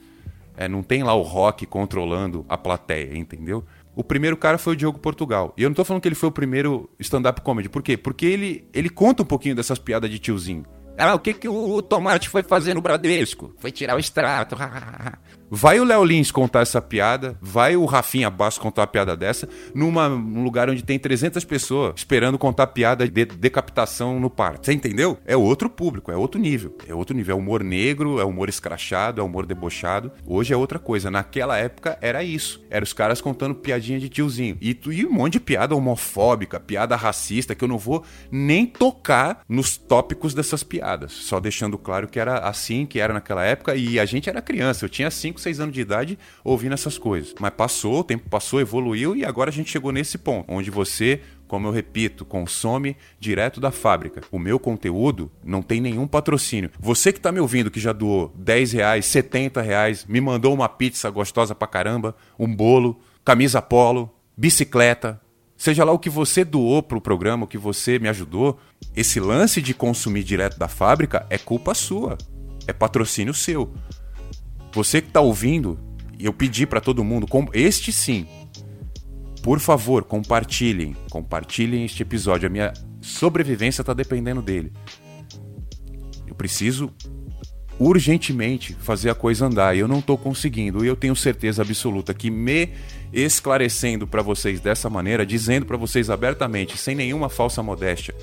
É, 0.56 0.68
não 0.68 0.84
tem 0.84 1.02
lá 1.02 1.14
o 1.14 1.22
rock 1.22 1.66
controlando 1.66 2.46
a 2.48 2.56
plateia, 2.56 3.16
entendeu? 3.16 3.64
O 3.98 4.04
primeiro 4.04 4.36
cara 4.36 4.58
foi 4.58 4.74
o 4.74 4.76
Diogo 4.76 5.00
Portugal. 5.00 5.52
E 5.56 5.64
eu 5.64 5.68
não 5.68 5.74
tô 5.74 5.84
falando 5.84 6.00
que 6.00 6.06
ele 6.06 6.14
foi 6.14 6.28
o 6.28 6.32
primeiro 6.32 6.88
stand-up 7.00 7.40
comedy. 7.40 7.68
Por 7.68 7.82
quê? 7.82 7.96
Porque 7.96 8.26
ele, 8.26 8.64
ele 8.72 8.88
conta 8.88 9.24
um 9.24 9.26
pouquinho 9.26 9.56
dessas 9.56 9.76
piadas 9.76 10.08
de 10.08 10.20
tiozinho. 10.20 10.64
Ah, 10.96 11.16
o 11.16 11.18
que, 11.18 11.34
que 11.34 11.48
o 11.48 11.82
Tomate 11.82 12.28
foi 12.28 12.44
fazer 12.44 12.74
no 12.74 12.80
Bradesco? 12.80 13.52
Foi 13.58 13.72
tirar 13.72 13.96
o 13.96 13.98
extrato. 13.98 14.54
Vai 15.50 15.80
o 15.80 15.84
Léo 15.84 16.04
Lins 16.04 16.30
contar 16.30 16.60
essa 16.60 16.80
piada, 16.80 17.36
vai 17.40 17.76
o 17.76 17.84
Rafinha 17.84 18.28
Basso 18.28 18.60
contar 18.60 18.82
uma 18.82 18.86
piada 18.86 19.16
dessa, 19.16 19.48
numa, 19.74 20.08
num 20.08 20.42
lugar 20.42 20.68
onde 20.68 20.84
tem 20.84 20.98
300 20.98 21.44
pessoas 21.44 21.94
esperando 21.96 22.38
contar 22.38 22.66
piada 22.68 23.08
de 23.08 23.24
decapitação 23.24 24.20
no 24.20 24.30
parque. 24.30 24.66
Você 24.66 24.72
entendeu? 24.72 25.18
É 25.24 25.36
outro 25.36 25.70
público, 25.70 26.10
é 26.10 26.16
outro 26.16 26.40
nível. 26.40 26.76
É 26.86 26.94
outro 26.94 27.16
nível. 27.16 27.36
É 27.36 27.38
humor 27.38 27.62
negro, 27.62 28.20
é 28.20 28.24
humor 28.24 28.48
escrachado, 28.48 29.20
é 29.20 29.24
humor 29.24 29.46
debochado. 29.46 30.12
Hoje 30.26 30.52
é 30.52 30.56
outra 30.56 30.78
coisa. 30.78 31.10
Naquela 31.10 31.56
época 31.56 31.98
era 32.00 32.22
isso. 32.22 32.64
Era 32.70 32.84
os 32.84 32.92
caras 32.92 33.20
contando 33.20 33.54
piadinha 33.54 33.98
de 33.98 34.08
tiozinho. 34.08 34.56
E, 34.60 34.78
e 34.90 35.06
um 35.06 35.12
monte 35.12 35.34
de 35.34 35.40
piada 35.40 35.74
homofóbica, 35.74 36.60
piada 36.60 36.96
racista, 36.96 37.54
que 37.54 37.64
eu 37.64 37.68
não 37.68 37.78
vou 37.78 38.04
nem 38.30 38.66
tocar 38.66 39.42
nos 39.48 39.76
tópicos 39.76 40.34
dessas 40.34 40.62
piadas. 40.62 41.12
Só 41.12 41.40
deixando 41.40 41.78
claro 41.78 42.08
que 42.08 42.20
era 42.20 42.38
assim 42.38 42.86
que 42.86 43.00
era 43.00 43.14
naquela 43.14 43.44
época 43.44 43.74
e 43.74 43.98
a 43.98 44.04
gente 44.04 44.28
era 44.28 44.42
criança. 44.42 44.84
Eu 44.84 44.88
tinha 44.88 45.10
5, 45.10 45.37
6 45.38 45.60
anos 45.60 45.74
de 45.74 45.80
idade 45.80 46.18
ouvindo 46.44 46.74
essas 46.74 46.98
coisas. 46.98 47.34
Mas 47.40 47.52
passou, 47.54 48.00
o 48.00 48.04
tempo 48.04 48.28
passou, 48.28 48.60
evoluiu 48.60 49.16
e 49.16 49.24
agora 49.24 49.50
a 49.50 49.52
gente 49.52 49.70
chegou 49.70 49.92
nesse 49.92 50.18
ponto, 50.18 50.52
onde 50.52 50.70
você 50.70 51.20
como 51.48 51.66
eu 51.66 51.72
repito, 51.72 52.24
consome 52.24 52.96
direto 53.18 53.58
da 53.58 53.72
fábrica. 53.72 54.20
O 54.30 54.38
meu 54.38 54.58
conteúdo 54.58 55.32
não 55.42 55.62
tem 55.62 55.80
nenhum 55.80 56.06
patrocínio. 56.06 56.70
Você 56.78 57.10
que 57.10 57.18
está 57.18 57.32
me 57.32 57.40
ouvindo, 57.40 57.70
que 57.70 57.80
já 57.80 57.92
doou 57.92 58.32
10 58.36 58.72
reais, 58.72 59.06
70 59.06 59.62
reais, 59.62 60.04
me 60.06 60.20
mandou 60.20 60.52
uma 60.52 60.68
pizza 60.68 61.08
gostosa 61.10 61.54
pra 61.54 61.66
caramba, 61.66 62.14
um 62.38 62.54
bolo, 62.54 63.00
camisa 63.24 63.62
polo, 63.62 64.14
bicicleta, 64.36 65.20
seja 65.56 65.82
lá 65.82 65.90
o 65.90 65.98
que 65.98 66.10
você 66.10 66.44
doou 66.44 66.82
pro 66.82 67.00
programa, 67.00 67.44
o 67.44 67.48
que 67.48 67.58
você 67.58 67.98
me 67.98 68.08
ajudou, 68.08 68.60
esse 68.94 69.18
lance 69.18 69.60
de 69.62 69.72
consumir 69.74 70.22
direto 70.22 70.58
da 70.58 70.68
fábrica 70.68 71.26
é 71.30 71.38
culpa 71.38 71.74
sua. 71.74 72.18
É 72.66 72.72
patrocínio 72.72 73.32
seu. 73.32 73.72
Você 74.72 75.00
que 75.00 75.08
está 75.08 75.20
ouvindo, 75.20 75.78
eu 76.18 76.32
pedi 76.32 76.66
para 76.66 76.80
todo 76.80 77.04
mundo, 77.04 77.26
este 77.52 77.92
sim, 77.92 78.26
por 79.42 79.60
favor, 79.60 80.04
compartilhem, 80.04 80.96
compartilhem 81.10 81.84
este 81.84 82.02
episódio. 82.02 82.46
A 82.46 82.50
minha 82.50 82.72
sobrevivência 83.00 83.82
está 83.82 83.94
dependendo 83.94 84.42
dele. 84.42 84.72
Eu 86.26 86.34
preciso 86.34 86.92
urgentemente 87.78 88.74
fazer 88.74 89.08
a 89.08 89.14
coisa 89.14 89.46
andar 89.46 89.76
e 89.76 89.78
eu 89.78 89.88
não 89.88 90.00
estou 90.00 90.18
conseguindo. 90.18 90.84
E 90.84 90.88
eu 90.88 90.96
tenho 90.96 91.14
certeza 91.14 91.62
absoluta 91.62 92.12
que 92.12 92.30
me 92.30 92.70
esclarecendo 93.12 94.06
para 94.06 94.20
vocês 94.20 94.60
dessa 94.60 94.90
maneira, 94.90 95.24
dizendo 95.24 95.64
para 95.64 95.76
vocês 95.76 96.10
abertamente, 96.10 96.76
sem 96.76 96.94
nenhuma 96.94 97.28
falsa 97.28 97.62
modéstia 97.62 98.14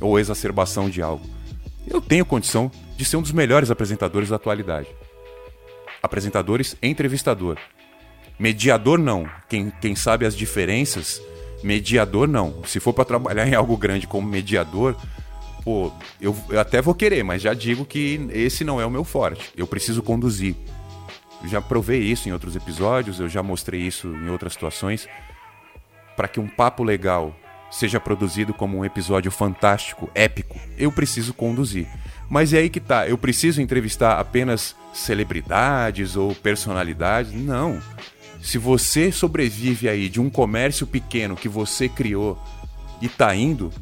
ou 0.00 0.18
exacerbação 0.18 0.90
de 0.90 1.00
algo, 1.00 1.24
eu 1.86 2.00
tenho 2.00 2.26
condição 2.26 2.70
de 2.96 3.04
ser 3.04 3.16
um 3.16 3.22
dos 3.22 3.32
melhores 3.32 3.70
apresentadores 3.70 4.28
da 4.28 4.36
atualidade 4.36 4.88
apresentadores, 6.02 6.76
entrevistador. 6.82 7.58
Mediador 8.38 8.98
não. 8.98 9.28
Quem, 9.48 9.70
quem 9.80 9.94
sabe 9.94 10.24
as 10.24 10.34
diferenças, 10.34 11.20
mediador 11.62 12.26
não. 12.26 12.64
Se 12.64 12.80
for 12.80 12.92
para 12.92 13.04
trabalhar 13.04 13.46
em 13.46 13.54
algo 13.54 13.76
grande 13.76 14.06
como 14.06 14.26
mediador, 14.26 14.96
pô, 15.62 15.92
eu, 16.20 16.36
eu, 16.48 16.58
até 16.58 16.80
vou 16.80 16.94
querer, 16.94 17.22
mas 17.22 17.42
já 17.42 17.52
digo 17.52 17.84
que 17.84 18.28
esse 18.32 18.64
não 18.64 18.80
é 18.80 18.86
o 18.86 18.90
meu 18.90 19.04
forte. 19.04 19.52
Eu 19.56 19.66
preciso 19.66 20.02
conduzir. 20.02 20.54
já 21.44 21.60
provei 21.60 22.00
isso 22.00 22.28
em 22.28 22.32
outros 22.32 22.56
episódios, 22.56 23.20
eu 23.20 23.28
já 23.28 23.42
mostrei 23.42 23.80
isso 23.82 24.08
em 24.08 24.30
outras 24.30 24.54
situações. 24.54 25.08
Para 26.16 26.28
que 26.28 26.40
um 26.40 26.48
papo 26.48 26.82
legal 26.82 27.34
seja 27.70 28.00
produzido 28.00 28.52
como 28.52 28.78
um 28.78 28.84
episódio 28.84 29.30
fantástico, 29.30 30.10
épico, 30.14 30.58
eu 30.76 30.90
preciso 30.90 31.32
conduzir. 31.32 31.86
Mas 32.28 32.52
é 32.52 32.58
aí 32.58 32.70
que 32.70 32.80
tá, 32.80 33.08
eu 33.08 33.18
preciso 33.18 33.60
entrevistar 33.60 34.18
apenas 34.18 34.76
celebridades 34.92 36.16
ou 36.16 36.34
personalidades? 36.34 37.32
Não. 37.32 37.80
Se 38.40 38.56
você 38.56 39.12
sobrevive 39.12 39.88
aí 39.88 40.08
de 40.08 40.20
um 40.20 40.30
comércio 40.30 40.86
pequeno 40.86 41.36
que 41.36 41.48
você 41.48 41.88
criou 41.88 42.42
e 43.00 43.08
tá 43.08 43.34
indo, 43.34 43.72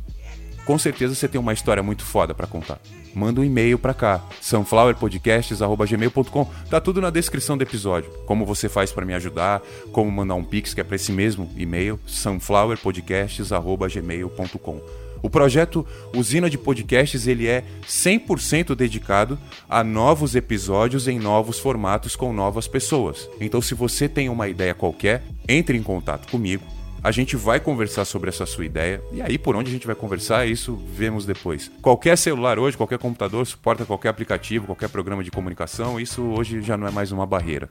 com 0.65 0.79
certeza 0.79 1.15
você 1.15 1.29
tem 1.29 1.41
uma 1.41 1.53
história 1.53 1.83
muito 1.83 2.05
foda 2.05 2.35
para 2.35 2.47
contar. 2.47 2.79
Manda 3.19 3.41
um 3.41 3.45
e-mail 3.45 3.77
para 3.77 3.93
cá, 3.93 4.25
sunflowerpodcasts@gmail.com. 4.41 6.49
Tá 6.71 6.81
tudo 6.81 7.01
na 7.01 7.11
descrição 7.11 7.59
do 7.59 7.63
episódio. 7.63 8.09
Como 8.25 8.47
você 8.47 8.69
faz 8.69 8.93
para 8.93 9.05
me 9.05 9.13
ajudar, 9.13 9.61
como 9.91 10.09
mandar 10.09 10.37
um 10.37 10.45
pix 10.45 10.73
que 10.73 10.81
é 10.81 10.85
para 10.85 10.95
esse 10.95 11.11
mesmo 11.11 11.51
e-mail, 11.57 11.99
sunflowerpodcasts@gmail.com. 12.07 14.81
O 15.21 15.29
projeto 15.29 15.85
Usina 16.15 16.49
de 16.49 16.57
Podcasts 16.57 17.27
ele 17.27 17.49
é 17.49 17.65
100% 17.85 18.77
dedicado 18.77 19.37
a 19.69 19.83
novos 19.83 20.37
episódios 20.37 21.09
em 21.09 21.19
novos 21.19 21.59
formatos 21.59 22.15
com 22.15 22.33
novas 22.33 22.69
pessoas. 22.69 23.29
Então, 23.41 23.61
se 23.61 23.75
você 23.75 24.09
tem 24.09 24.29
uma 24.29 24.47
ideia 24.47 24.75
qualquer, 24.75 25.25
entre 25.49 25.77
em 25.77 25.83
contato 25.83 26.31
comigo. 26.31 26.78
A 27.03 27.13
gente 27.13 27.37
vai 27.37 27.61
conversar 27.61 28.05
sobre 28.05 28.29
essa 28.29 28.45
sua 28.45 28.65
ideia. 28.65 29.01
E 29.13 29.23
aí, 29.23 29.39
por 29.39 29.55
onde 29.55 29.71
a 29.71 29.73
gente 29.73 29.87
vai 29.87 29.95
conversar, 29.95 30.47
isso 30.47 30.75
vemos 30.95 31.25
depois. 31.25 31.71
Qualquer 31.81 32.19
celular 32.19 32.59
hoje, 32.59 32.77
qualquer 32.77 32.99
computador, 32.99 33.47
suporta 33.47 33.85
qualquer 33.85 34.09
aplicativo, 34.09 34.67
qualquer 34.67 34.89
programa 34.89 35.23
de 35.23 35.31
comunicação. 35.31 36.01
Isso 36.01 36.23
hoje 36.23 36.61
já 36.61 36.77
não 36.77 36.89
é 36.89 36.91
mais 36.91 37.13
uma 37.13 37.25
barreira. 37.25 37.71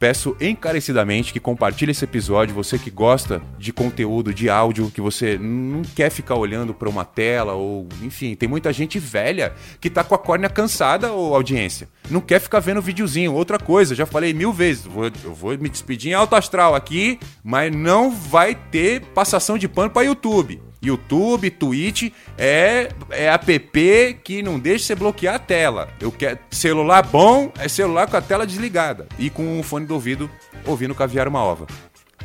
Peço 0.00 0.34
encarecidamente 0.40 1.30
que 1.30 1.38
compartilhe 1.38 1.90
esse 1.90 2.06
episódio. 2.06 2.54
Você 2.54 2.78
que 2.78 2.90
gosta 2.90 3.42
de 3.58 3.70
conteúdo, 3.70 4.32
de 4.32 4.48
áudio, 4.48 4.90
que 4.90 4.98
você 4.98 5.36
não 5.36 5.82
quer 5.82 6.08
ficar 6.08 6.36
olhando 6.36 6.72
para 6.72 6.88
uma 6.88 7.04
tela 7.04 7.52
ou, 7.52 7.86
enfim, 8.00 8.34
tem 8.34 8.48
muita 8.48 8.72
gente 8.72 8.98
velha 8.98 9.52
que 9.78 9.90
tá 9.90 10.02
com 10.02 10.14
a 10.14 10.18
córnea 10.18 10.48
cansada, 10.48 11.12
ou 11.12 11.34
audiência. 11.34 11.86
Não 12.08 12.22
quer 12.22 12.40
ficar 12.40 12.60
vendo 12.60 12.80
videozinho. 12.80 13.34
Outra 13.34 13.58
coisa, 13.58 13.94
já 13.94 14.06
falei 14.06 14.32
mil 14.32 14.54
vezes, 14.54 14.86
vou, 14.86 15.04
eu 15.22 15.34
vou 15.34 15.58
me 15.58 15.68
despedir 15.68 16.12
em 16.12 16.14
alto 16.14 16.34
astral 16.34 16.74
aqui, 16.74 17.20
mas 17.44 17.70
não 17.70 18.10
vai 18.10 18.54
ter 18.54 19.02
passação 19.02 19.58
de 19.58 19.68
pano 19.68 19.90
para 19.90 20.06
YouTube. 20.06 20.62
YouTube, 20.82 21.50
Twitch 21.50 22.10
é, 22.38 22.88
é 23.10 23.26
app 23.26 24.18
que 24.24 24.42
não 24.42 24.58
deixa 24.58 24.86
você 24.86 24.94
bloquear 24.94 25.34
a 25.34 25.38
tela. 25.38 25.88
Eu 26.00 26.10
quero 26.10 26.38
celular 26.50 27.02
bom 27.02 27.52
é 27.58 27.68
celular 27.68 28.06
com 28.06 28.16
a 28.16 28.22
tela 28.22 28.46
desligada 28.46 29.06
e 29.18 29.28
com 29.28 29.60
o 29.60 29.62
fone 29.62 29.86
do 29.86 29.94
ouvido 29.94 30.30
ouvindo 30.66 30.94
caviar 30.94 31.28
uma 31.28 31.42
ova. 31.42 31.66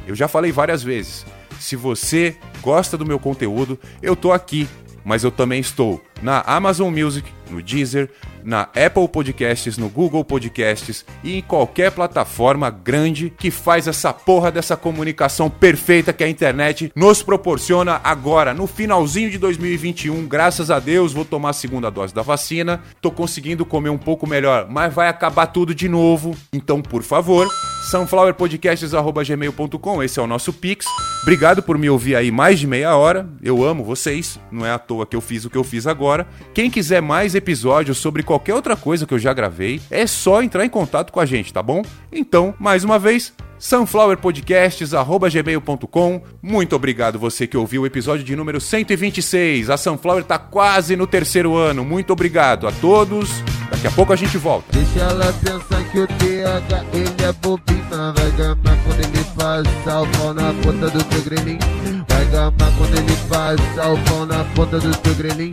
Eu 0.07 0.15
já 0.15 0.27
falei 0.27 0.51
várias 0.51 0.83
vezes. 0.83 1.25
Se 1.59 1.75
você 1.75 2.35
gosta 2.61 2.97
do 2.97 3.05
meu 3.05 3.19
conteúdo, 3.19 3.79
eu 4.01 4.15
tô 4.15 4.31
aqui, 4.31 4.67
mas 5.03 5.23
eu 5.23 5.31
também 5.31 5.59
estou 5.59 6.03
na 6.21 6.41
Amazon 6.41 6.93
Music, 6.93 7.29
no 7.49 7.61
Deezer, 7.61 8.09
na 8.45 8.61
Apple 8.61 9.09
Podcasts, 9.11 9.77
no 9.77 9.89
Google 9.89 10.23
Podcasts 10.23 11.03
e 11.23 11.37
em 11.37 11.41
qualquer 11.41 11.91
plataforma 11.91 12.69
grande 12.69 13.33
que 13.35 13.49
faz 13.51 13.87
essa 13.87 14.13
porra 14.13 14.51
dessa 14.51 14.77
comunicação 14.77 15.49
perfeita 15.49 16.13
que 16.13 16.23
a 16.23 16.29
internet 16.29 16.93
nos 16.95 17.21
proporciona 17.21 17.99
agora, 18.03 18.53
no 18.53 18.67
finalzinho 18.67 19.31
de 19.31 19.37
2021. 19.37 20.25
Graças 20.27 20.71
a 20.71 20.79
Deus, 20.79 21.11
vou 21.11 21.25
tomar 21.25 21.49
a 21.49 21.53
segunda 21.53 21.89
dose 21.89 22.13
da 22.13 22.21
vacina, 22.21 22.81
tô 23.01 23.11
conseguindo 23.11 23.65
comer 23.65 23.89
um 23.89 23.97
pouco 23.97 24.25
melhor, 24.27 24.67
mas 24.69 24.93
vai 24.93 25.09
acabar 25.09 25.47
tudo 25.47 25.73
de 25.73 25.89
novo. 25.89 26.37
Então, 26.53 26.79
por 26.81 27.01
favor, 27.01 27.49
sunflowerpodcasts.gmail.com, 27.89 30.03
esse 30.03 30.19
é 30.19 30.23
o 30.23 30.27
nosso 30.27 30.53
Pix. 30.53 30.85
Obrigado 31.23 31.63
por 31.63 31.75
me 31.77 31.89
ouvir 31.89 32.15
aí 32.15 32.31
mais 32.31 32.59
de 32.59 32.67
meia 32.67 32.95
hora. 32.95 33.27
Eu 33.41 33.65
amo 33.65 33.83
vocês, 33.83 34.39
não 34.51 34.63
é 34.63 34.69
à 34.71 34.77
toa 34.77 35.07
que 35.07 35.15
eu 35.15 35.21
fiz 35.21 35.43
o 35.43 35.49
que 35.49 35.57
eu 35.57 35.63
fiz 35.63 35.87
agora. 35.87 36.27
Quem 36.53 36.69
quiser 36.69 37.01
mais 37.01 37.33
episódios 37.33 37.97
sobre 37.97 38.21
qualquer 38.21 38.34
outra 38.53 38.75
coisa 38.75 39.05
que 39.05 39.13
eu 39.13 39.19
já 39.19 39.33
gravei, 39.33 39.79
é 39.89 40.05
só 40.07 40.41
entrar 40.41 40.65
em 40.65 40.69
contato 40.69 41.11
com 41.11 41.19
a 41.19 41.25
gente, 41.25 41.53
tá 41.53 41.61
bom? 41.61 41.83
Então, 42.11 42.53
mais 42.59 42.83
uma 42.83 42.99
vez, 42.99 43.33
sunflowerpodcasts@gmail.com. 43.59 46.21
Muito 46.41 46.75
obrigado 46.75 47.19
você 47.19 47.47
que 47.47 47.57
ouviu 47.57 47.83
o 47.83 47.85
episódio 47.85 48.23
de 48.23 48.35
número 48.35 48.59
126. 48.59 49.69
A 49.69 49.77
Sunflower 49.77 50.23
tá 50.23 50.37
quase 50.37 50.95
no 50.95 51.07
terceiro 51.07 51.55
ano. 51.55 51.85
Muito 51.85 52.13
obrigado 52.13 52.67
a 52.67 52.71
todos. 52.71 53.43
Daqui 53.69 53.87
a 53.87 53.91
pouco 53.91 54.13
a 54.13 54.15
gente 54.15 54.37
volta. 54.37 54.65
Deixa 54.71 54.99
ela 54.99 55.33
pensar 55.33 55.83
que 55.91 55.99
o 55.99 56.07
TH 56.07 56.85
ele 56.93 57.23
é 57.23 57.31
bobina. 57.33 58.13
Vai 58.13 58.31
gamar 58.31 58.77
quando 58.83 58.99
ele 58.99 59.25
passa 59.35 60.01
o 60.01 60.07
pau 60.17 60.33
na 60.33 60.53
ponta 60.63 60.89
do 60.89 61.03
teu 61.03 61.21
grelin. 61.23 61.59
Vai 62.07 62.25
gamar 62.25 62.71
quando 62.77 62.97
ele 62.97 63.17
passa 63.29 63.91
o 63.91 63.97
pau 64.03 64.25
na 64.25 64.43
ponta 64.55 64.79
do 64.79 64.95
teu 64.97 65.15
grelin. 65.15 65.51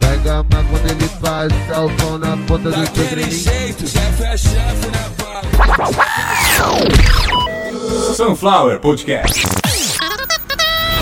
Vai 0.00 0.18
gamar 0.18 0.64
quando 0.70 0.90
ele 0.90 1.08
passa 1.20 1.80
o 1.80 1.90
pau 1.96 2.18
na 2.18 2.36
ponta 2.46 2.70
do 2.70 2.86
teu 2.90 3.06
grelin. 3.06 3.30
jeito, 3.30 3.84
é 3.98 4.10
na. 4.90 5.04
Sunflower 8.14 8.78
Podcast. 8.80 9.46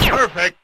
Perfect. 0.08 0.61